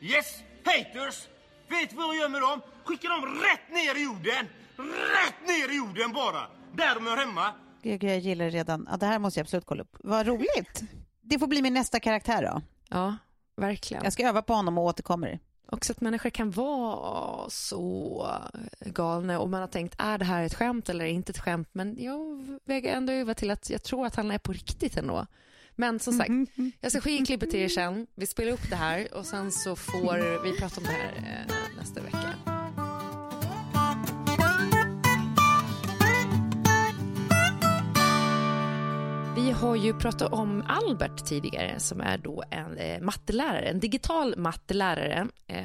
[0.00, 0.26] Yes,
[0.64, 1.28] haters.
[1.68, 2.60] Vet du vad jag gör med dem?
[2.84, 4.46] Skickar dem rätt ner i jorden.
[5.16, 6.46] Rätt ner i jorden bara.
[6.74, 7.52] Där de hör hemma.
[7.82, 8.86] Gud, jag gillar det redan.
[8.90, 9.96] Ja, det här måste jag absolut kolla upp.
[10.00, 10.82] Vad roligt.
[11.22, 12.62] Det får bli min nästa karaktär då.
[12.88, 13.16] Ja,
[13.56, 14.04] verkligen.
[14.04, 15.38] Jag ska öva på honom och återkommer.
[15.72, 18.26] Också att människor kan vara så
[18.80, 21.68] galna och man har tänkt, är det här ett skämt eller inte ett skämt?
[21.72, 25.26] Men jag väger ändå över till att jag tror att han är på riktigt ändå.
[25.76, 26.30] Men som sagt,
[26.80, 28.06] jag ska skicka klippet till er sen.
[28.14, 31.54] Vi spelar upp det här och sen så får vi prata om det här eh,
[31.78, 32.34] nästa vecka.
[39.50, 44.34] Vi har ju pratat om Albert tidigare som är då en eh, mattelärare, en digital
[44.36, 45.64] mattelärare eh,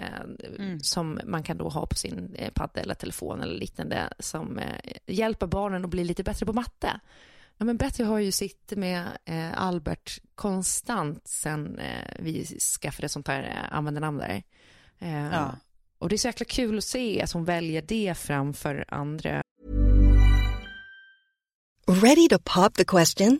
[0.59, 0.79] Mm.
[0.79, 4.65] som man kan då ha på sin eh, padda eller telefon eller liknande som eh,
[5.07, 6.99] hjälper barnen att bli lite bättre på matte.
[7.57, 12.45] Ja, men Betty har ju suttit med eh, Albert konstant sen eh, vi
[12.81, 14.43] skaffade sånt här eh, användarnamn där.
[14.99, 15.55] Eh, Ja.
[15.97, 19.41] Och det är så jäkla kul att se att hon väljer det framför andra
[21.87, 23.39] Ready to pop the question?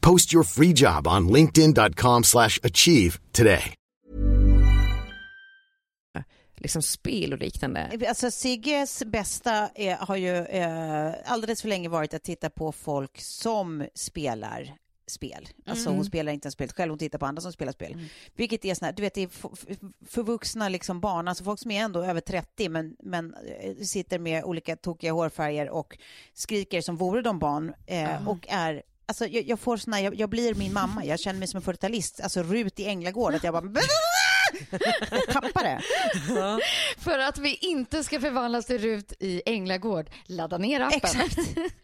[0.00, 3.74] Post your free job on linkedin.com slash achieve today.
[6.62, 7.90] liksom spel och liknande.
[8.08, 13.20] Alltså Sigges bästa är, har ju eh, alldeles för länge varit att titta på folk
[13.20, 14.74] som spelar
[15.06, 15.48] spel.
[15.66, 15.96] Alltså Mm.
[15.96, 18.08] hon spelar inte ens spelet själv, hon tittar på andra som spelar spel.
[18.36, 19.30] Vilket är sån här, du vet det är
[20.06, 24.44] förvuxna liksom barn, alltså folk som är ändå över 30 men, men eh, sitter med
[24.44, 25.98] olika tokiga hårfärger och
[26.34, 30.30] skriker som vore de barn eh, och är Alltså jag, jag får såna, jag, jag
[30.30, 33.54] blir min mamma, jag känner mig som en 40-talist, alltså Rut i Änglagård, att jag
[33.54, 33.64] bara
[35.10, 35.80] jag tappar det.
[36.98, 40.96] För att vi inte ska förvandlas till Rut i Änglagård, ladda ner appen.
[40.96, 41.38] Exakt.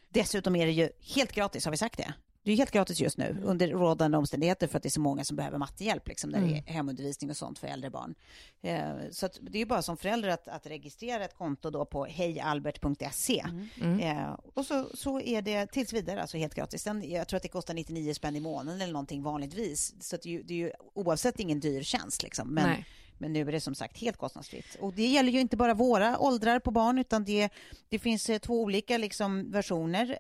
[0.08, 2.14] Dessutom är det ju helt gratis, har vi sagt det?
[2.46, 5.24] Det är helt gratis just nu under rådande omständigheter för att det är så många
[5.24, 8.14] som behöver mattehjälp liksom, när det är hemundervisning och sånt för äldre barn.
[8.62, 12.04] Eh, så det är ju bara som förälder att, att registrera ett konto då på
[12.04, 13.44] hejalbert.se.
[14.00, 16.82] Eh, och så, så är det tills vidare alltså helt gratis.
[16.82, 19.94] Sen, jag tror att det kostar 99 spänn i månaden eller någonting vanligtvis.
[20.00, 22.54] Så det, är ju, det är ju oavsett ingen dyr tjänst liksom.
[22.54, 22.86] Men, Nej.
[23.18, 24.76] men nu är det som sagt helt kostnadsfritt.
[24.80, 27.48] Och det gäller ju inte bara våra åldrar på barn utan det,
[27.88, 30.18] det finns eh, två olika liksom, versioner.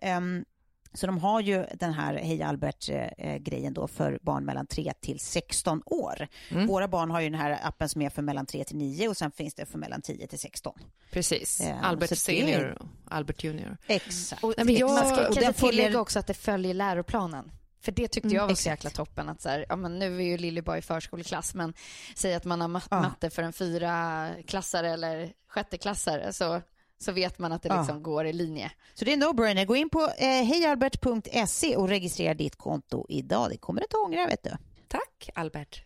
[0.96, 5.82] Så de har ju den här Hej Albert-grejen då för barn mellan 3 till 16
[5.86, 6.28] år.
[6.66, 9.16] Våra barn har ju den här appen som är för mellan 3 till 9 och
[9.16, 10.78] sen finns det för mellan 10 till 16.
[11.10, 11.60] Precis.
[11.64, 13.76] Ja, Albert Senior och Albert Junior.
[13.86, 14.44] Exakt.
[14.44, 16.74] Och, Nej, men jag- man ska och kanske den tillägga följer- också att det följer
[16.74, 17.50] läroplanen.
[17.80, 19.28] För det tyckte Mm, jag var så jäkla toppen.
[19.28, 21.74] Att så här, ja, men nu är ju Lilly bara i förskoleklass, men
[22.14, 23.00] säg att man har ma- Ja.
[23.00, 26.62] matte för en fyra klassare eller sjätteklassare så,
[26.98, 27.78] så vet man att det Ja.
[27.78, 28.72] liksom går i linje.
[28.94, 29.64] Så det är no-brainer.
[29.64, 33.50] Gå in på eh, hejalbert.se och registrera ditt konto idag.
[33.50, 34.50] Det kommer att ångra, vet du.
[34.88, 35.82] Tack Albert.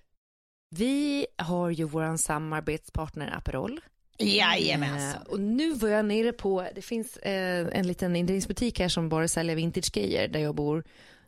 [0.70, 3.80] Vi har ju vår samarbetspartner Aperol.
[4.18, 5.22] Jajamensan.
[5.22, 9.08] Eh, och nu var jag nere på, det finz eh, en liten inredningsbutik här som
[9.08, 10.84] bara säljer vintagegrejer där jag bor.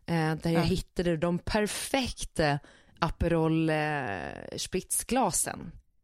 [0.07, 2.59] Eh, där jag hittade de perfekta
[2.99, 3.77] Aperol eh.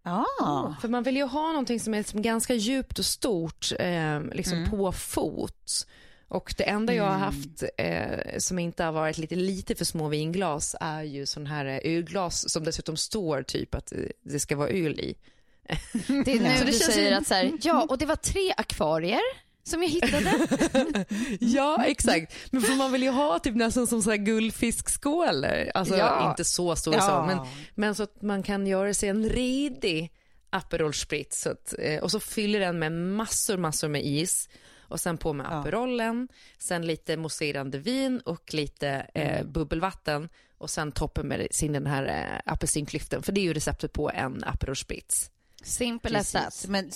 [0.03, 0.75] Ah.
[0.81, 4.59] För man vill ju ha någonting som är liksom ganska djupt och stort eh, liksom
[4.59, 4.71] Mm.
[4.71, 5.87] på fot.
[6.29, 10.09] Och det enda jag har haft eh, som inte har varit lite, lite för små
[10.09, 14.57] vinglas är ju sån här eh, ölglas som dessutom står typ att eh, det ska
[14.57, 15.15] vara öl i.
[16.25, 19.21] Det är nu du säger att så här, ja, och det var tre akvarier
[19.69, 20.47] som jag hittade.
[21.41, 22.35] Ja, exakt.
[22.51, 25.71] Men för man vill ju ha typ nästan som så här guldfiskskålar.
[25.75, 26.31] Alltså Ja.
[26.31, 27.01] inte så stor Ja.
[27.01, 30.13] så, men, men så att man kan göra sig en redig
[30.51, 31.41] Aperol Spritz.
[31.43, 34.49] Så att, eh, och så fyller den med massor, massor med is.
[34.81, 35.51] Och sen på med Ja.
[35.61, 36.29] Aperolen,
[36.59, 39.53] sen lite mousserande vin och lite eh, Mm.
[39.53, 40.29] bubbelvatten.
[40.59, 43.23] Och sen toppen med sin den här eh, apelsinklyften.
[43.23, 45.31] För det är ju receptet på en Aperol Spritz.
[45.69, 46.65] Simple as that.
[46.69, 46.91] Men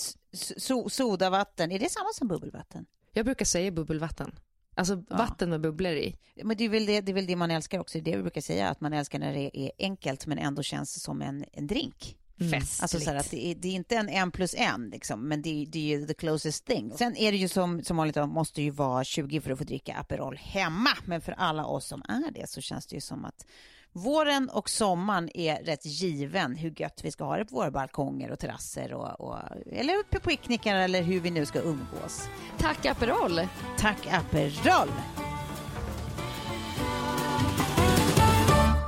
[0.57, 2.87] so sodavatten, är det samma som bubbelvatten?
[3.13, 4.35] Jag brukar säga bubbelvatten.
[4.75, 5.17] Alltså Ja.
[5.17, 6.17] vatten med bubblor i.
[6.45, 7.99] Men det är, väl det, det är väl det man älskar också.
[7.99, 10.63] Det är det vi brukar säga, att man älskar när det är enkelt men ändå
[10.63, 12.17] känns som en, en drink.
[12.39, 12.83] Festligt.
[12.83, 15.63] Alltså så att det är, det är inte en en plus en liksom, men det
[15.63, 16.93] är, det är ju the closest thing.
[16.99, 19.65] Sen är det ju som, som vanligt, man måste ju vara 20 för att få
[19.65, 20.91] dricka Aperol hemma.
[21.05, 23.47] Men för alla oss som är det så känns det ju som att
[23.93, 28.31] våren och sommaren är rätt given hur gött vi ska ha det på våra balkonger
[28.31, 29.39] och terrasser och, och,
[29.73, 32.29] eller på picknickar eller hur vi nu ska umgås.
[32.59, 33.41] Tack Aperol!
[33.79, 34.89] Tack Aperol!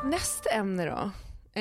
[0.05, 1.11] Nästa ämne då.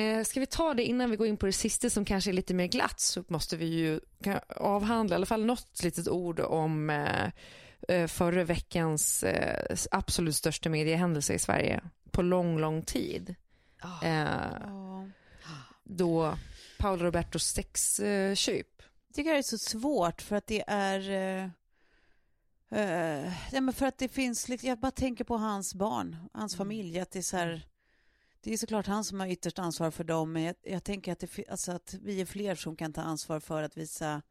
[0.00, 2.32] Eh, ska vi ta det innan vi går in på det sista som kanske är
[2.32, 4.00] lite mer glatt så måste vi ju
[4.56, 7.30] avhandla i alla fall något litet ord om eh,
[8.08, 13.34] förra veckans eh, absolut största mediehändelse i Sverige på lång, lång tid.
[14.02, 14.70] Eh,
[15.84, 16.38] då
[16.78, 18.82] Paolo Robertos sexköp.
[19.06, 21.10] Jag tycker det är så svårt för att det är...
[21.10, 21.44] Eh,
[22.80, 24.48] eh, nej, men för att det finns...
[24.48, 27.00] liksom- Jag bara tänker på hans barn, hans familj.
[27.00, 27.66] Att det är så här...
[28.40, 31.18] Det är såklart han som har ytterst ansvar för dem, men jag, jag tänker att,
[31.18, 34.22] det, alltså att vi är fler som kan ta ansvar för att visa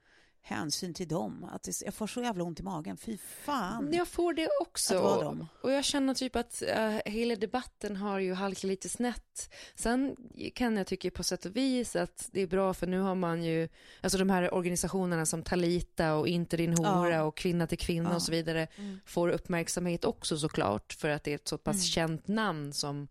[0.46, 1.50] hänsyn till dem.
[1.52, 3.94] Att det, jag får så jävla ont i magen, fy fan.
[3.94, 4.98] Jag får det också.
[4.98, 5.48] Att vara dem.
[5.62, 9.54] Och jag känner typ att eh, hela debatten har ju halkat lite snett.
[9.76, 10.16] Sen
[10.56, 13.44] kan jag tycka på sätt och vis att det är bra för nu har man
[13.44, 13.70] ju,
[14.02, 17.24] alltså de här organisationerna som Talita och Inte din hora Ja.
[17.24, 18.16] och Kvinna till kvinna Ja.
[18.16, 18.68] och så vidare
[19.06, 21.84] får uppmärksamhet också såklart för att det är ett så pass Mm.
[21.84, 23.08] känt namn som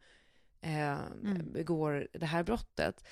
[0.60, 0.96] eh,
[1.52, 3.04] begår det här brottet.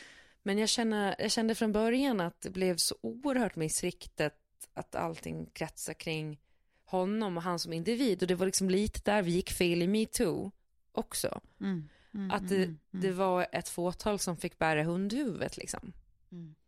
[0.43, 4.35] Men jag, känner, jag kände från början att det blev så oerhört missriktat
[4.75, 6.41] att allting kretsar kring
[6.85, 8.23] honom och han som individ.
[8.23, 10.51] Och det var liksom lite där vi gick fel i metoo
[10.93, 11.41] också.
[11.61, 15.93] Mm, mm, Att det, mm, mm, det var ett fåtal som fick bära hundhuvudet liksom.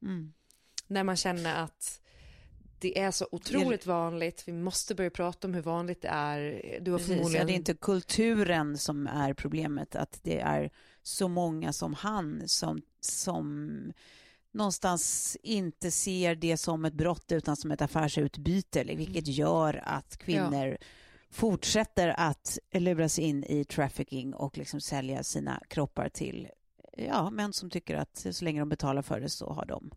[0.03, 0.33] mm.
[0.87, 2.01] När man känner att
[2.79, 6.41] det är så otroligt vanligt, vi måste börja prata om hur vanligt det är.
[6.81, 7.47] Du har Precis, ja, förmodligen...
[7.47, 10.71] det är inte kulturen som är problemet, att det är
[11.03, 13.93] så många som han som, som
[14.53, 20.17] någonstans inte ser det som ett brott utan som ett affärsutbyte, eller vilket gör att
[20.17, 20.79] kvinnor
[21.31, 26.49] fortsätter att luras in i trafficking och liksom sälja sina kroppar till
[26.97, 29.91] ja, män som tycker att så länge de betalar för det så har de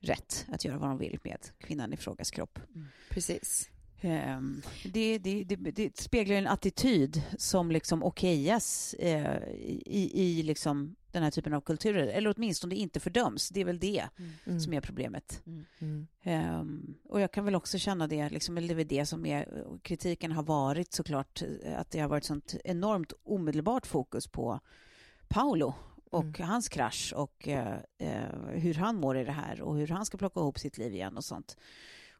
[0.00, 2.58] rätt att göra vad de vill med kvinnan i frågas kropp.
[3.10, 3.70] Precis.
[4.00, 9.48] Ehm, det, det, det, det speglar en attityd som liksom okejas eh,
[9.86, 13.48] i, i liksom den här typen av kulturer, eller åtminstone inte fördöms.
[13.48, 14.08] Det är väl det
[14.46, 14.60] Mm.
[14.60, 15.42] som är problemet.
[15.80, 16.06] Mm.
[16.22, 19.64] Ehm, och jag kan väl också känna det, liksom, eller det är det som är,
[19.82, 24.60] kritiken har varit såklart, eh, att det har varit sånt enormt omedelbart fokus på
[25.28, 25.74] Paolo
[26.10, 30.06] och hans krasch och eh, eh, hur han mår i det här och hur han
[30.06, 31.56] ska plocka ihop sitt liv igen och sånt.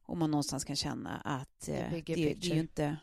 [0.06, 2.96] Och man någonstans kan känna att eh, det, det är ju inte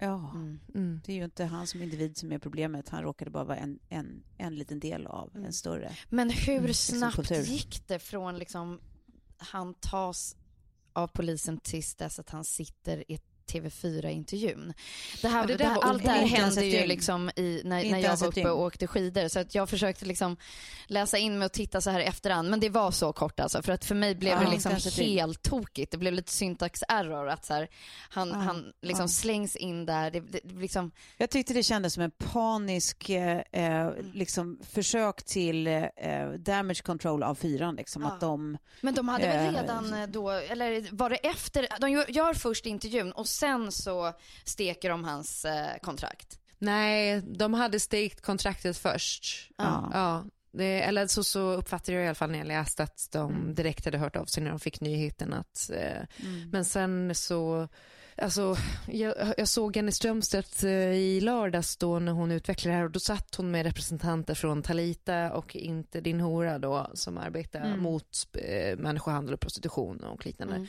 [0.00, 0.30] Ja,
[0.74, 1.00] Mm.
[1.04, 2.88] det är ju inte han som individ som är problemet.
[2.88, 5.96] Han råkade bara vara en, en, en liten del av en större.
[6.08, 7.52] Men hur Mm, snabbt liksom kultur.
[7.52, 8.80] gick det från liksom
[9.38, 10.36] han tas
[10.92, 13.18] av polisen tills dess att han sitter i
[13.52, 14.74] TV4-intervjun.
[15.22, 18.16] Det här, det det här, allt det här hände ju liksom i, när, när jag
[18.16, 19.28] var uppe och åkte skidor.
[19.28, 20.36] Så att jag försökte liksom
[20.86, 22.50] läsa in mig och titta så här i efterhand.
[22.50, 23.62] Men det var så kort alltså.
[23.62, 25.10] För att för mig blev Ja, det liksom dygn.
[25.12, 25.92] helt tokigt.
[25.92, 27.28] Det blev lite syntax error.
[27.28, 27.68] Att så här,
[28.10, 29.08] han, Ja, han liksom ja.
[29.08, 30.10] slängs in där.
[30.10, 35.66] Det, det, liksom, Jag tyckte det kändes som en panisk eh, eh, liksom, försök till
[35.66, 35.82] eh,
[36.38, 37.74] damage control av fyran.
[37.76, 38.04] Liksom.
[38.04, 41.90] Att de, Men de hade väl Eh, redan eh, då, eller var det efter, de
[41.90, 44.12] gör, gör först intervjun och sen så
[44.44, 46.38] steker de hans eh, kontrakt.
[46.58, 49.50] Nej, de hade stekt kontraktet först.
[49.56, 49.90] Ja.
[49.92, 53.54] Ja, det, eller så, så uppfattade jag i alla fall när jag läste att de
[53.54, 55.70] direkt hade hört av sig när de fick nyheten att...
[55.74, 56.02] Eh,
[56.52, 57.68] Men sen så...
[58.20, 58.56] Alltså,
[58.86, 62.90] jag, jag såg Jenny Strömstedt eh, i lördags då när hon utvecklade det här och
[62.90, 68.28] då satt hon med representanter från Talita och inte din hora då som arbetar mot
[68.32, 70.66] eh, människohandel och prostitution och liknande.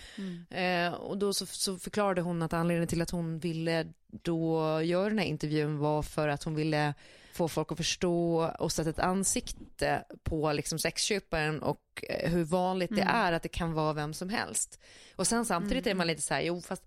[0.50, 5.10] Eh, och då så, så förklarade hon att anledningen till att hon ville då göra
[5.10, 6.94] den här intervjun var för att hon ville
[7.34, 12.96] få folk att förstå och sätta ett ansikte på liksom sexköparen och eh, hur vanligt
[12.96, 14.80] det är att det kan vara vem som helst.
[15.16, 16.84] Och sen samtidigt är man lite så här, jo fast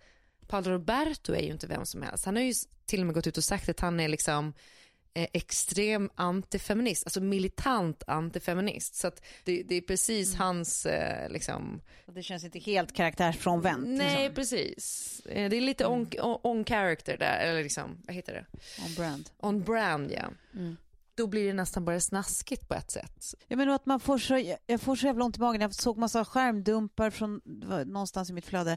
[0.48, 2.24] Paolo Roberto är ju inte vem som helst.
[2.24, 2.52] Han har ju
[2.86, 4.52] till och med gått ut och sagt att han är liksom
[5.14, 8.94] eh, extrem antifeminist, alltså militant antifeminist.
[8.94, 9.10] Så
[9.44, 13.84] det, det är precis hans eh, liksom det känns inte helt karaktärsfrånvänt.
[13.86, 15.20] Nej, Liksom, precis.
[15.26, 18.46] Eh, Det är lite on, on, on character där, eller liksom, vad heter det?
[18.86, 19.30] on brand.
[19.38, 20.30] On brand, ja.
[21.14, 23.34] Då blir det nästan bara snaskigt på ett sätt.
[23.48, 25.60] Jag menar att man får så, jag får så jävla ont i magen.
[25.60, 27.40] Jag såg massa skärmdumpar från
[27.86, 28.76] någonstans i mitt flöde.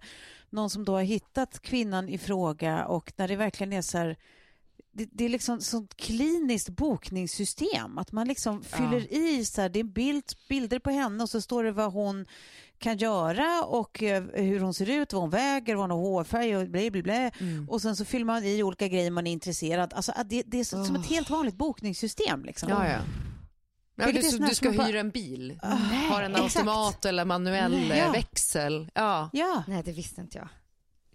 [0.50, 4.17] Någon som då har hittat kvinnan i fråga och när det verkligen är så här
[4.98, 7.98] det, det är liksom sånt kliniskt bokningssystem.
[7.98, 11.42] Att man liksom fyller i, så här, det är bild, bilder på henne och så
[11.42, 12.25] står det vad hon
[12.80, 16.58] kan göra och eh, hur hon ser ut, vad hon väger, vad hon har hårfärg
[16.58, 17.32] och blä, blä, blä.
[17.40, 17.69] Mm.
[17.69, 20.63] Och sen så fyller man i olika grejer man är intresserad Alltså det, det är
[20.63, 22.46] så, som ett helt vanligt bokningssystem.
[22.46, 22.69] Liksom.
[22.69, 23.00] Ja, ja.
[24.00, 25.67] Ja, du, du ska bara- hyra en bil, Ah,
[26.10, 26.56] har en exakt.
[26.58, 27.92] automat eller manuell Nej.
[27.92, 28.12] eh, Ja.
[28.12, 28.92] växel.
[28.94, 29.30] Ja.
[29.34, 30.48] Ja, Nej, det visste inte jag.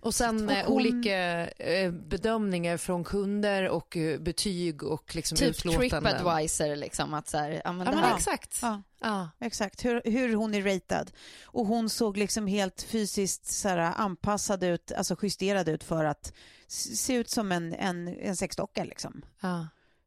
[0.02, 5.36] Och sen Och eh, hon- olika eh, bedömningar från kunder och eh, betyg och liksom
[5.36, 5.90] Typ utlåtanden.
[6.14, 7.14] Tripadvisor liksom.
[7.14, 8.58] Att så här, ja, men Ja, men här, exakt.
[8.62, 8.82] ja.
[9.00, 9.30] Ja.
[9.40, 11.10] Exakt, hur, hur hon är ratad.
[11.44, 16.32] Och hon såg liksom helt fysiskt så här, anpassad ut, alltså justerad ut för att
[16.68, 19.22] se ut som en, en, en sexdocka liksom.
[19.40, 19.66] Ja.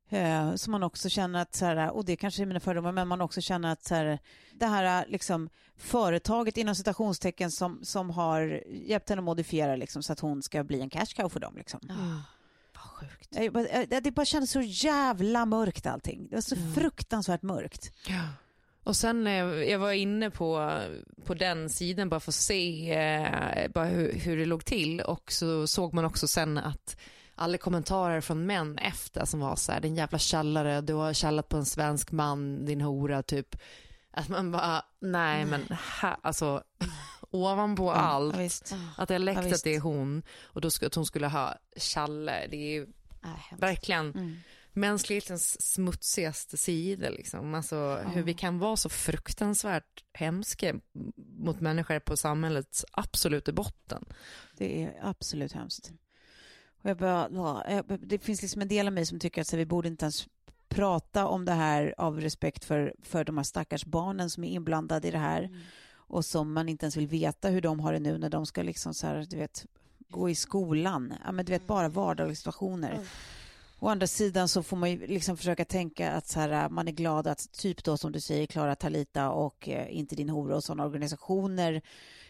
[0.10, 3.08] Eh, så man också känner att, så här, och det kanske är mina fördomar, men
[3.08, 4.20] man också känner att så här,
[4.54, 10.14] det här liksom, företaget inom citationstecken som, som har hjälpt henne att modifiera liksom, så
[10.14, 11.58] att hon ska bli en cash cow för dem.
[11.58, 11.80] Liksom.
[12.74, 13.30] vad sjukt.
[13.90, 16.28] Jag- Det bara kändes så jävla mörkt allting.
[16.30, 17.92] Det var så fruktansvärt mörkt.
[18.84, 20.80] Och sen eh, jag var inne på,
[21.26, 25.32] på den sidan bara för att se eh, bara hur, hur det låg till och
[25.32, 26.98] så såg man också sen att
[27.36, 31.50] alla kommentarer från män efter som var så här, din jävla källare, du har källat
[31.50, 33.56] på en svensk man, din hora, typ.
[34.12, 35.62] Att man bara, nej men
[36.02, 36.64] här, alltså
[37.32, 38.38] ovanpå allt,
[38.72, 41.56] Ja, att är läckt Ja, att det är hon och då att hon skulle ha
[41.76, 42.88] challe, det är ju
[43.26, 44.38] Äh, verkligen Mm.
[44.74, 47.10] mänsklighetens smutsigaste sida.
[47.10, 47.54] Liksom.
[47.56, 50.76] Alltså, Hur vi kan vara så fruktansvärt hemska
[51.38, 54.06] mot människor på samhällets absoluta botten.
[54.58, 55.92] Det är absolut hemskt.
[56.86, 57.64] Och jag bara,
[58.00, 60.28] det finns liksom en del av mig som tycker att så, vi borde inte ens
[60.70, 65.08] prata om det här av respekt för, för de här stackars barnen som är inblandade
[65.08, 65.50] i det här
[65.94, 68.64] och som man inte ens vill veta hur de har det nu när de ska
[68.64, 69.66] liksom så här, du vet,
[70.10, 71.14] gå i skolan.
[71.26, 73.00] Ja, men du vet, bara vardagliga situationer.
[73.80, 76.92] Å andra sidan så får man ju liksom försöka tänka att så här, man är
[76.92, 80.64] glad att typ då som du säger Klara Talita och eh, Inte din hora och
[80.64, 81.82] sådana organisationer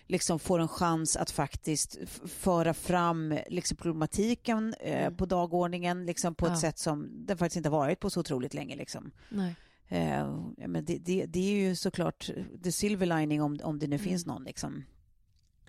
[0.07, 1.97] liksom får en chans att faktiskt
[2.27, 6.59] föra fram liksom problematiken eh, på dagordningen liksom på ett Ja.
[6.61, 8.75] sätt som den faktiskt inte har varit på så otroligt länge.
[8.75, 9.11] Liksom.
[9.29, 9.55] Nej.
[9.87, 12.29] Eh, men det, det, det är ju såklart
[12.63, 14.43] the silver lining om, om det nu finns någon.
[14.43, 14.83] Liksom.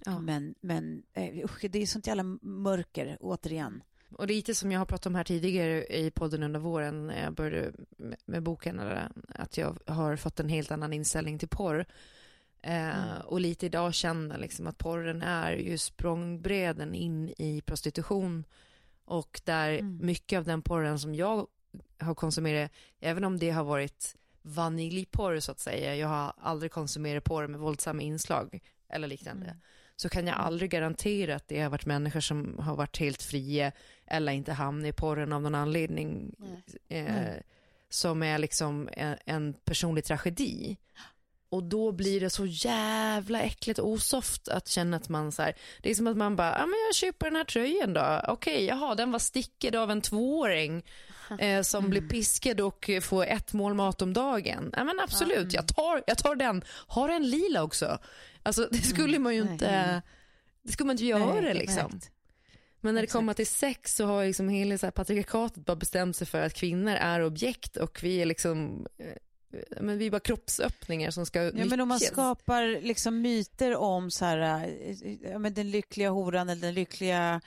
[0.04, 0.18] Ja.
[0.18, 3.82] Men, men eh, usch, det är sånt jävla mörker återigen.
[4.10, 7.34] Och lite som jag har pratat om här tidigare i podden under våren när jag
[7.34, 7.72] började
[8.26, 8.80] med, boken,
[9.28, 11.86] att jag har fått en helt annan inställning till porr.
[12.66, 18.44] Eh, Och lite idag känner liksom att porren är ju språngbräden in i prostitution.
[19.04, 21.46] Och där mycket av den porren som jag
[21.98, 27.24] har konsumerat, även om det har varit vaniljporr så att säga, jag har aldrig konsumerat
[27.24, 29.56] porr med våldsamma inslag eller liknande,
[29.96, 33.72] så kan jag aldrig garantera att det har varit människor som har varit helt fria
[34.06, 36.34] eller inte hamnat i porren av någon anledning
[36.88, 37.34] eh,
[37.88, 40.76] som är liksom en, en personlig tragedi.
[41.48, 45.54] Och då blir det så jävla äckligt och osoft att känna att man så här,
[45.82, 48.64] det är som att man bara, ja men jag köper den här tröjan då, okej,
[48.64, 50.84] jaha, den var stickad av en tvååring
[51.38, 54.70] eh, som blir piskad och får ett mål mat om dagen.
[54.76, 57.98] Ja men absolut, jag, tar, jag tar den, har en lila också.
[58.42, 60.02] Alltså det skulle man ju inte,
[60.62, 61.86] det skulle man inte göra Nej, liksom.
[61.86, 62.10] exakt.
[62.80, 66.16] Men när det kommer till sex så har liksom hela så här patriarkatet bara bestämt
[66.16, 69.12] sig för att kvinnor är objekt och vi är liksom, eh,
[69.80, 74.10] men vi är bara kroppsöppningar som ska Ja, men om man skapar liksom myter om
[74.10, 77.40] så här, eh, ja, men den lyckliga horan eller den lyckliga,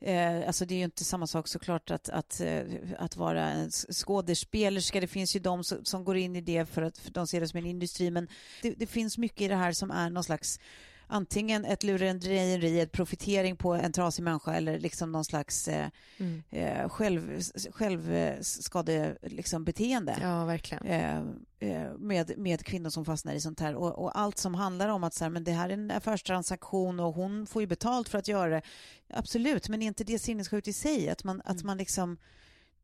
[0.00, 2.62] eh, alltså det är ju inte samma sak såklart att, att, eh,
[2.98, 6.82] att vara en skådespelerska, det finns ju de som, som går in i det för
[6.82, 8.28] att för de ser det som en industri, men
[8.62, 10.60] det, det finns mycket i det här som är någon slags
[11.06, 15.86] antingen ett lurendrejeri, ett profitering på en trasig människa eller liksom någon slags eh,
[16.18, 16.42] Mm.
[16.50, 17.40] eh, själv,
[17.72, 20.86] självskade liksom, beteende Ja, verkligen.
[20.86, 21.16] eh,
[21.58, 23.74] eh, med, med kvinnor som fastnar i sånt här.
[23.74, 27.00] Och, och allt som handlar om att så här, men det här är en affärstransaktion
[27.00, 28.62] och hon får ju betalt för att göra det.
[29.10, 31.08] Absolut, men är inte det sinnessjukt i sig?
[31.08, 32.16] Att man, att man liksom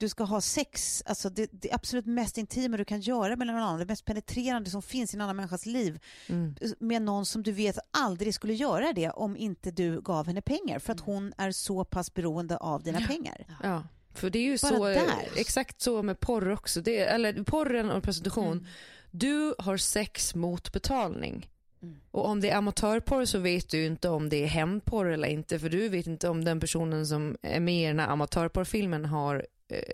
[0.03, 3.57] du ska ha sex, alltså det, det absolut mest intima du kan göra med någon
[3.57, 6.55] annan, det mest penetrerande som finns i en annan människas liv Mm.
[6.79, 10.79] med någon som du vet aldrig skulle göra det om inte du gav henne pengar
[10.79, 13.47] för att hon är så pass beroende av dina pengar.
[13.63, 13.83] Ja,
[14.15, 15.29] för det är ju Bara så, där.
[15.37, 18.53] exakt så med porr också, det, eller porren och prostitution.
[18.53, 18.67] Mm.
[19.11, 21.49] Du har sex mot betalning.
[21.83, 21.97] Mm.
[22.11, 25.59] Och om det är amatörporr så vet du inte om det är hämndporr eller inte,
[25.59, 29.47] för du vet inte om den personen som är med i den här amatörporrfilmen har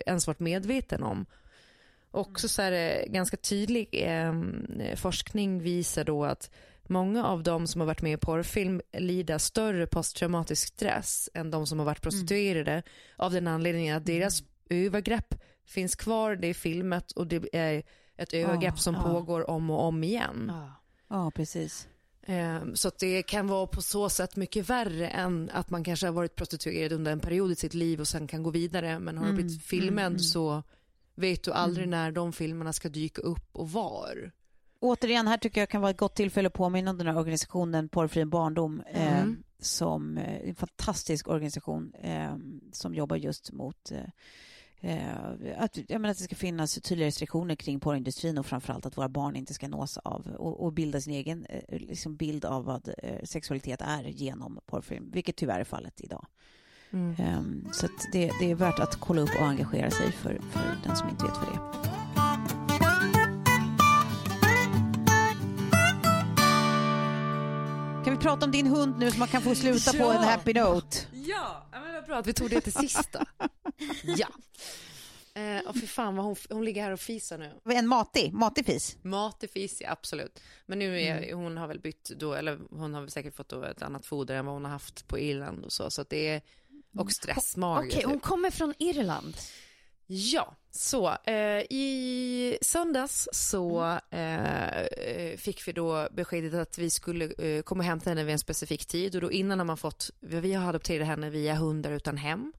[0.05, 1.25] ens varit medveten om.
[2.11, 4.33] Också så är det ganska tydlig eh,
[4.95, 6.51] forskning visar då att
[6.83, 11.67] många av de som har varit med i porrfilm lider större posttraumatisk stress än de
[11.67, 12.83] som har varit prostituerade
[13.15, 17.83] av den anledningen att deras övergrepp finns kvar, det är filmat och det är
[18.17, 19.01] ett övergrepp som ja.
[19.01, 20.45] pågår om och om igen.
[20.47, 20.75] Ja.
[21.07, 21.87] Ja, precis.
[22.25, 26.13] Ehm, Så det kan vara på så sätt mycket värre än att man kanske har
[26.13, 28.99] varit prostituerad under en period i sitt liv och sen kan gå vidare.
[28.99, 30.63] Men har du blivit filmad så
[31.15, 34.31] vet du aldrig när de filmerna ska dyka upp och var.
[34.79, 37.89] Återigen, här tycker jag kan vara ett gott tillfälle att påminna om den här organisationen
[37.89, 39.43] Porrfri barndom eh, Mm.
[39.59, 42.35] som eh, en fantastisk organisation eh,
[42.71, 44.05] som jobbar just mot eh, eh,
[45.57, 49.09] att, jag menar att det ska finnas tydliga restriktioner kring porrindustrin och framförallt att våra
[49.09, 52.89] barn inte ska nås av och, och bilda sin egen eh, liksom bild av vad
[52.97, 56.25] eh, sexualitet är genom porrfilm, vilket tyvärr är fallet idag.
[56.91, 60.77] Eh, så att det, det är värt att kolla upp och engagera sig för, för
[60.83, 61.79] den som inte vet vad det är.
[68.03, 70.29] Kan vi prata om din hund nu så man kan få sluta på en Ja.
[70.29, 70.97] happy note?
[71.11, 73.25] Ja, men vad bra att vi tog det till sista.
[74.03, 74.27] ja.
[75.33, 77.73] Eh, och för fan vad hon, hon ligger här och fisar nu.
[77.73, 78.97] En matig, matig fis.
[79.01, 80.41] Mat är fis, ja, absolut.
[80.65, 83.63] Men nu är hon har väl bytt då, eller hon har väl säkert fått då
[83.63, 85.91] ett annat foder än vad hon har haft på Irland och så.
[85.91, 86.41] Så att det är,
[86.97, 87.85] och stressmage.
[87.87, 88.23] Okej, hon typ.
[88.23, 89.37] kommer från Irland.
[90.11, 97.25] Ja, så eh, i söndags så eh, eh, fick vi då beskedet att vi skulle
[97.25, 100.11] eh, komma och hämta henne vid en specifik tid och då innan har man fått,
[100.19, 102.53] vi har adopterat henne via Hundar utan hem.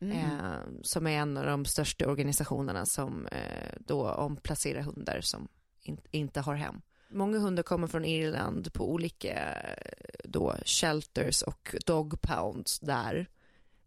[0.00, 5.48] Eh, som är en av de största organisationerna som eh, då omplacerar hundar som
[5.82, 6.80] in, inte har hem.
[7.08, 13.26] Många hundar kommer från Irland på olika eh, då shelters och dog pounds där.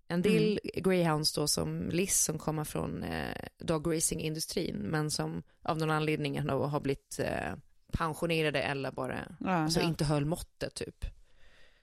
[0.08, 5.78] En del greyhounds då som Liz som kommer från eh, dog racing-industrin men som av
[5.78, 7.54] någon anledning har blivit eh,
[7.92, 9.88] pensionerade eller bara Ja, alltså ja.
[9.88, 11.06] inte höll måttet typ.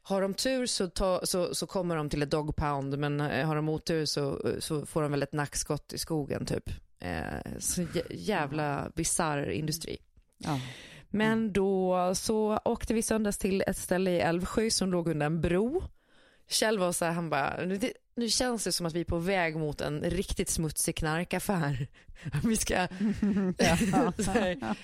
[0.07, 3.47] Har de tur så, ta, så, så kommer de till ett dog pound men eh,
[3.47, 6.71] har de otur så, så får de väl ett nackskott i skogen typ.
[7.01, 9.97] Eh, så jä- jävla bisarr industri.
[10.39, 10.61] Ja.
[11.09, 15.41] Men då så åkte vi söndags till ett ställe i Älvsjö som låg under en
[15.41, 15.83] bro.
[16.49, 17.57] Kjell var så här, han bara,
[18.17, 21.89] nu, känns det som att vi är på väg mot en riktigt smutsig knarkaffär.
[22.45, 22.75] Vi ska
[24.27, 24.77] här,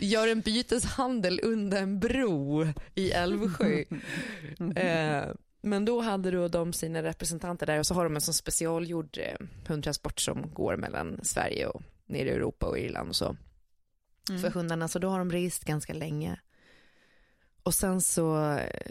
[0.00, 3.84] göra en byteshandel under en bro i Älvsjö.
[4.76, 5.24] Eh,
[5.62, 9.18] men då hade då de sina representanter där och så har de en sån specialgjord
[9.18, 13.36] eh, hundtransport som går mellan Sverige och ner i Europa och Irland och så.
[14.40, 16.40] För hundarna, så då har de rest ganska länge.
[17.62, 18.90] Och sen så, eh,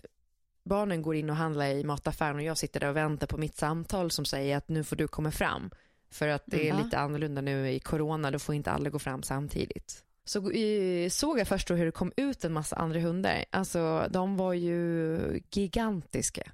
[0.64, 3.56] barnen går in och handlar i mataffären och jag sitter där och väntar på mitt
[3.58, 5.72] samtal som säger att nu får du komma fram.
[6.12, 6.84] För att det är Mm.
[6.86, 10.04] lite annorlunda nu i corona, då får inte alla gå fram samtidigt.
[10.26, 10.52] Så
[11.10, 13.46] såg jag först då hur det kom ut en massa andra hundar.
[13.50, 15.20] Alltså de var ju
[15.52, 16.52] gigantiska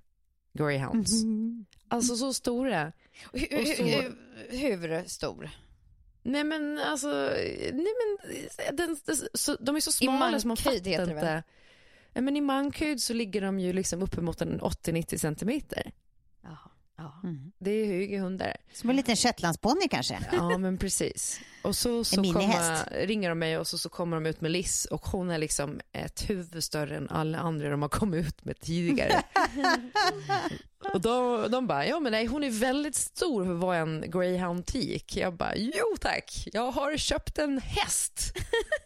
[0.53, 1.12] greyhounds.
[1.89, 2.91] Alltså så stora.
[3.34, 4.16] Hur, så- hur,
[4.49, 5.49] hur stor?
[6.24, 8.18] Nej men alltså, nej men
[8.78, 11.43] den, den, så, de är så smala så man fattar inte.
[12.22, 15.91] Men i mankhöjd så ligger de ju liksom uppemot en 80-90 centimeter.
[16.43, 16.70] Jaha.
[16.97, 17.22] Ja.
[17.59, 18.57] Det är höga hundar.
[18.74, 20.20] Som en liten shetlandsponny kanske.
[20.32, 21.39] Ja men precis.
[21.63, 24.86] Och så, så kommer, ringer de mig och så, så kommer de ut med Liz
[24.86, 28.59] och hon är liksom ett huvud större än alla andra de har kommit ut med
[28.59, 29.24] tidigare.
[30.93, 34.03] och de, de bara, ja men nej hon är väldigt stor för att vara en
[34.07, 35.17] greyhound tik.
[35.17, 38.34] Jag bara, jo tack, jag har köpt en häst.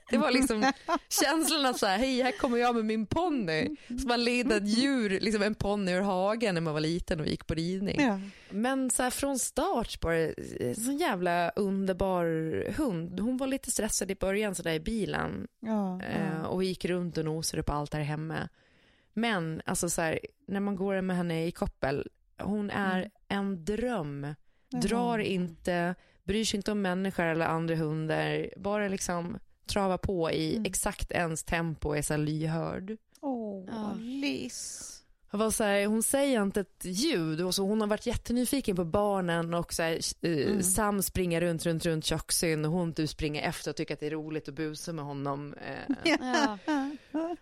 [0.10, 0.72] Det var liksom
[1.10, 3.76] känslan att så här, hej här kommer jag med min ponny.
[4.02, 7.28] Så man led ett djur, liksom en ponny ur hagen när man var liten och
[7.28, 8.02] gick på ridning.
[8.02, 8.20] Ja.
[8.50, 10.18] Men så här från start bara,
[10.60, 12.26] en sån jävla underbar
[12.78, 13.20] hund.
[13.20, 17.18] Hon var lite stressad i början så där i bilen Ja, eh, och gick runt
[17.18, 18.50] och nosade på allt där hemma.
[19.14, 22.08] Men alltså så här, när man går med henne i koppel,
[22.40, 24.36] hon är en dröm.
[24.70, 30.62] Drar inte, bryr sig inte om människor eller andra hundar, bara liksom trava på i
[30.66, 32.98] exakt ens tempo och är så lyhörd.
[33.22, 33.94] Åh, Ja.
[34.00, 34.88] Liz.
[35.32, 38.76] Jag var så här, hon säger inte ett ljud och så hon har varit jättenyfiken
[38.76, 43.10] på barnen och så här, eh, Sam springer runt, runt, runt köksön och hon typ
[43.10, 45.54] springer efter och tycker att det är roligt att busa med honom.
[45.54, 46.58] Eh, Ja.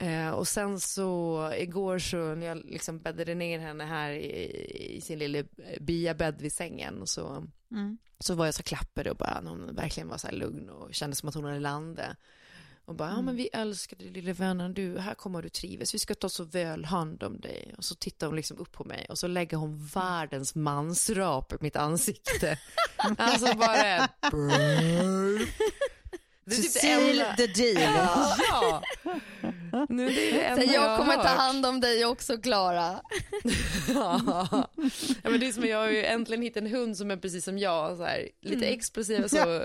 [0.00, 5.00] eh, och sen så igår så när jag liksom bäddade ner henne här i, i
[5.00, 5.44] sin lilla eh,
[5.80, 7.46] biabädd vid sängen så,
[8.18, 11.16] så var jag så klappad och bara, hon verkligen var så här lugn och kände
[11.16, 12.16] som att hon hade landat.
[12.90, 15.98] Och bara, ja men vi älskar dig lille vännen, du, här kommer du trivas, vi
[15.98, 17.74] ska ta så väl hand om dig.
[17.78, 21.56] Och så tittar hon liksom upp på mig och så lägger hon världens mansrap i
[21.60, 22.58] mitt ansikte.
[23.16, 24.08] alltså bara...
[26.50, 27.92] Det är typ seal the deal.
[28.50, 28.82] Ja.
[29.88, 33.00] Nu, det är det jag har kommer ta hand om dig också, Klara.
[33.94, 34.66] ja,
[35.22, 37.58] men det är som jag har ju äntligen hittat en hund som är precis som
[37.58, 38.74] jag, så här, lite Mm.
[38.78, 39.62] explosiv och så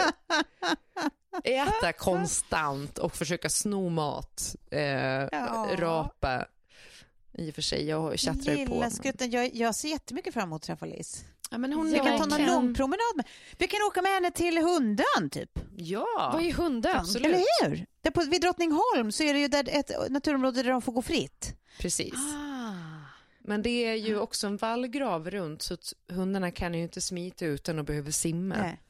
[1.43, 5.67] äta konstant och försöka sno mat, eh, Ja.
[5.77, 6.45] rapa.
[7.37, 8.89] I och för sig, jag tjattrar ju på.
[8.91, 11.25] Skutten, jag, jag ser jättemycket fram emot att träffa Liz.
[11.51, 13.25] Ja, men hon Vi kan ta någon lång promenad med.
[13.57, 15.59] Vi kan åka med henne till Hundön typ.
[15.75, 16.97] Ja, Vad är hunden?
[16.97, 17.25] absolut.
[17.25, 17.85] Eller hur?
[18.01, 21.01] Där på, vid Drottningholm så är det ju där ett naturområde där de får gå
[21.01, 21.55] fritt.
[21.79, 22.13] Precis.
[22.13, 22.73] Ah.
[23.39, 27.45] Men det är ju också en vallgrav runt så att hundarna kan ju inte smita
[27.45, 28.55] utan och behöver simma.
[28.57, 28.81] Nej.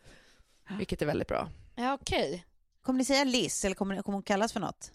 [0.78, 1.50] Vilket är väldigt bra.
[1.76, 2.46] Ja, okej.
[2.82, 4.92] Kommer ni säga Liz eller kommer, kommer hon kallas för något?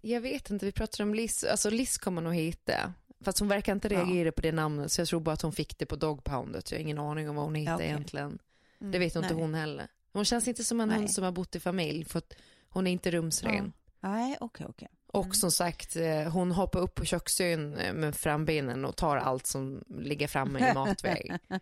[0.00, 1.44] Jag vet inte, vi pratar om Liz.
[1.44, 2.92] Alltså Liz kommer nog heta.
[3.24, 5.78] Fast hon verkar inte reagera på det namnet så jag tror bara att hon fick
[5.78, 6.70] det på dogpoundet.
[6.70, 7.86] Jag har ingen aning om vad hon heter Ja, okej.
[7.88, 8.38] egentligen.
[8.78, 9.86] Det vet nog inte hon heller.
[10.12, 10.96] Hon känns inte som en Nej.
[10.98, 12.34] hund som har bott i familj för att
[12.68, 13.72] hon är inte rumsren.
[14.00, 14.88] Nej, okej, okej.
[15.06, 19.46] Och som sagt, eh, hon hoppar upp på köksön eh, med frambenen och tar allt
[19.46, 21.32] som ligger framme i matväg.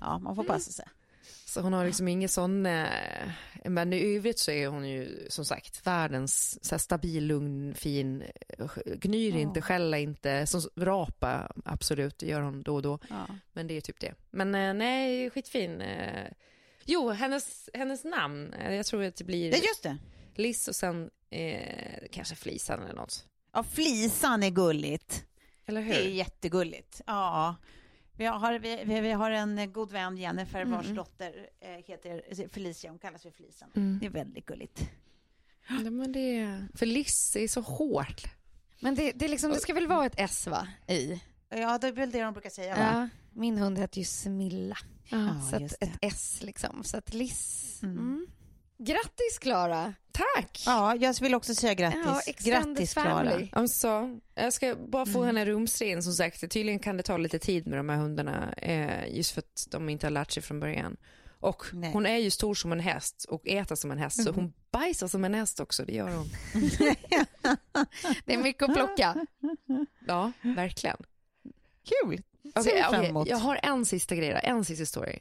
[0.00, 0.86] Ja, man får passa sig.
[1.54, 3.28] Så hon har liksom ingen sån, eh,
[3.64, 8.66] men i övrigt så är hon ju som sagt världens så stabil, lugn, fin, eh,
[8.84, 12.98] gnyr inte, skäller inte, som rapa absolut, gör hon då och då.
[13.10, 13.26] Ja.
[13.52, 14.14] Men det är typ det.
[14.30, 15.82] Men eh, nej, skitfin.
[16.84, 19.98] Jo, hennes, hennes namn, jag tror att det blir Ja, just det.
[20.34, 23.26] Liz och sen eh, kanske Flisan eller något.
[23.52, 25.24] Ja, flisan är gulligt.
[25.66, 25.94] Eller hur?
[25.94, 27.00] Det är jättegulligt.
[27.06, 27.56] Ja.
[28.16, 30.72] Vi har, vi, vi vi har en god vän, Jennifer, Mm.
[30.72, 32.90] vars dotter eh, heter Felicia.
[32.90, 33.70] Hon kallas för Flisan.
[33.76, 33.98] Mm.
[34.00, 34.88] Det är väldigt gulligt.
[35.68, 38.20] Ja, men det, för Liz är så hård.
[38.80, 40.68] Men det, det, är liksom, det ska väl vara ett S va?
[40.88, 41.22] I?
[41.48, 42.80] Ja, det är väl det de brukar säga, va?
[42.92, 43.08] Ja.
[43.32, 44.76] Min hund heter ju Smilla.
[45.08, 46.84] Ja, så ett S liksom.
[46.84, 47.80] Så att Liz.
[47.82, 48.26] Mm.
[48.84, 48.94] Mm.
[48.94, 49.94] Grattis Klara!
[50.12, 50.62] Tack!
[50.66, 52.00] Ja, jag vill också säga grattis.
[52.44, 53.40] Ja, grattis, Klara.
[53.52, 56.40] Alltså, jag ska bara få henne rumsren som sagt.
[56.40, 59.88] Tydligen kan det ta lite tid med de här hundarna eh, just för att de
[59.88, 60.96] inte har lärt sig från början.
[61.40, 61.92] Och Nej.
[61.92, 65.08] hon är ju stor som en häst och äter som en häst så hon bajsar
[65.08, 66.30] som en häst också, det gör hon.
[68.24, 69.26] Det är mycket att plocka.
[70.06, 70.96] Ja, verkligen.
[71.84, 72.22] Kul!
[72.64, 73.28] Ser fram okej, emot.
[73.28, 75.18] Jag har en sista grej då, en sista story.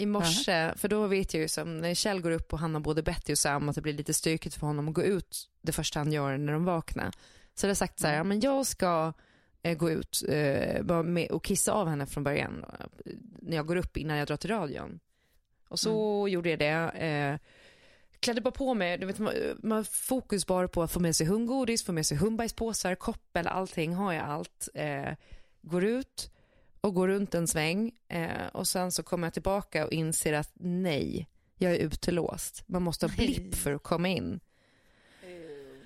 [0.00, 2.80] I morse, för då vet jag ju som när Kjell går upp och han har
[2.80, 5.72] både Betty och Sam att det blir lite stökigt för honom att gå ut det
[5.72, 7.12] första han gör när de vaknar.
[7.54, 9.12] Så jag har sagt så här, ja, men jag ska
[9.62, 12.64] eh, gå ut eh, med, och kissa av henne från början
[13.42, 15.00] när jag går upp innan jag drar till radion.
[15.68, 16.90] Och så gjorde jag det.
[17.06, 17.38] Eh,
[18.20, 21.26] klädde bara på mig, du vet, man, man fokus bara på att få med sig
[21.26, 24.68] hundgodis, få med sig hundbajspåsar, koppel, allting har jag allt.
[24.74, 25.12] Eh,
[25.62, 26.30] går ut
[26.80, 30.50] och går runt en sväng eh, och sen så kommer jag tillbaka och inser att
[30.54, 31.28] nej,
[31.58, 32.62] jag är utelåst.
[32.66, 34.40] Man måste ha blipp för att komma in.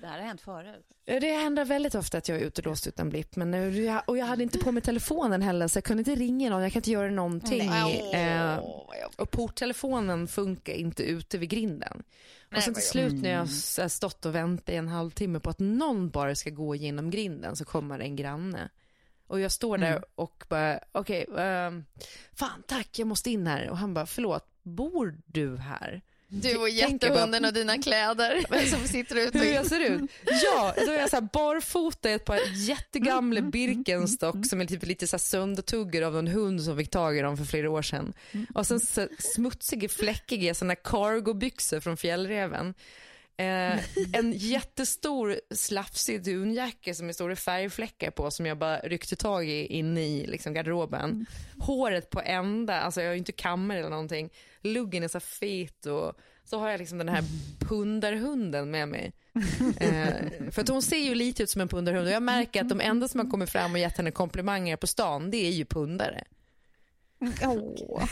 [0.01, 0.85] Det här har hänt förut.
[1.05, 3.35] Eh, Det händer väldigt ofta att jag är utelåst utan blipp.
[3.35, 6.15] Men, eh, jag- och jag hade inte på mig telefonen heller så jag kunde inte
[6.15, 7.69] ringa någon, jag kan inte göra någonting.
[8.13, 8.59] Eh,
[9.17, 12.03] och porttelefonen funkar inte ute vid grinden.
[12.55, 15.49] Och sen till slut när jag s- har stått och väntat i en halvtimme på
[15.49, 18.69] att någon bara ska gå igenom grinden så kommer en granne.
[19.27, 21.85] Och jag står där och bara, okej, ehm,
[22.33, 23.69] fan tack, jag måste in här.
[23.69, 26.01] Och han bara, förlåt, bor du här?
[26.27, 29.39] Du och bara- jättehunden och dina kläder som sitter ute.
[29.39, 30.11] Hur jag ser ut?
[30.43, 34.85] Ja, då är jag så här barfota i ett par jättegamla Birkenstock som är typ
[34.85, 35.19] lite så här
[36.01, 38.13] av en hund som fick tag i dem för flera år sedan.
[38.53, 42.73] Och sen så smutsiga, fläckiga såna cargobyxor från Fjällräven.
[43.37, 43.79] Eh,
[44.13, 49.65] en jättestor slafsig dunjacka som är stora färgfläckar på som jag bara ryckte tag i
[49.65, 51.25] inne i liksom, garderoben.
[51.59, 54.29] Håret på ända, alltså jag har ju inte kammare eller någonting.
[54.61, 56.13] Luggen är så fet och
[56.43, 57.23] så har jag liksom den här
[57.59, 59.13] pundarhunden med mig.
[59.79, 62.69] Eh, för att hon ser ju lite ut som en pundarhund och jag märker att
[62.69, 65.65] de enda som har kommit fram och gett henne komplimanger på stan det är ju
[65.65, 66.23] pundare.
[67.41, 68.05] Åh.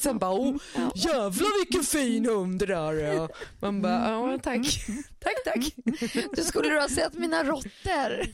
[0.00, 0.56] Sen bara, oh,
[0.94, 3.28] jävlar vilken fin hund det där är.
[3.60, 4.66] Man bara, ja tack,
[5.20, 5.74] tack tack.
[6.36, 8.22] Du skulle du ha sett mina råttor.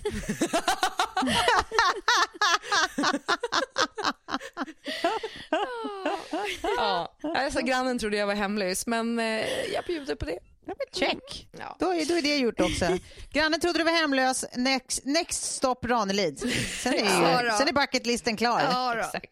[6.76, 10.38] Ja, alltså grannen trodde jag var hemlös men eh, jag bjuder på det.
[10.66, 11.48] Ja, men check.
[11.58, 11.76] Ja.
[11.80, 12.84] Då är, då är det gjort också.
[13.32, 14.44] Grannen trodde du var hemlös.
[14.56, 16.38] Next, next stop Ranelid.
[16.82, 18.60] Sen är, Ja ju, sen är bucketlisten klar.
[18.60, 19.00] Ja, då.
[19.00, 19.30] Exakt.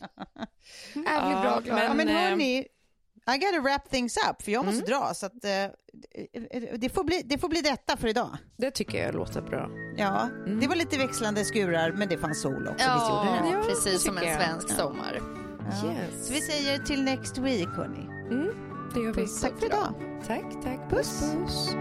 [0.94, 1.84] Blir bra, Ja, Klara.
[1.84, 2.58] Ja, men eh, hörni,
[3.34, 5.14] I gotta wrap things up för jag måste dra.
[5.14, 5.50] Så att, eh,
[6.76, 8.36] det, får bli, det får bli detta för idag.
[8.56, 9.70] Det tycker jag låter bra.
[9.96, 10.28] Ja,
[10.60, 12.72] det var lite växlande skurar men det fanns sol också.
[12.94, 13.48] Visst gjorde det?
[13.48, 15.20] Ja, Ja, precis som en svensk sommar.
[15.82, 15.92] Ja.
[15.92, 16.26] Yes.
[16.26, 18.04] Så vi säger till next week hörni.
[18.30, 18.61] Mm,
[18.94, 19.26] det gör vi.
[19.26, 19.94] Tack för idag.
[20.26, 20.90] Tack, tack.
[20.90, 21.20] Puss.
[21.20, 21.76] puss.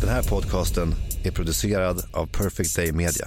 [0.00, 0.94] Den här podcasten
[1.24, 3.26] är producerad av Perfect Day Media.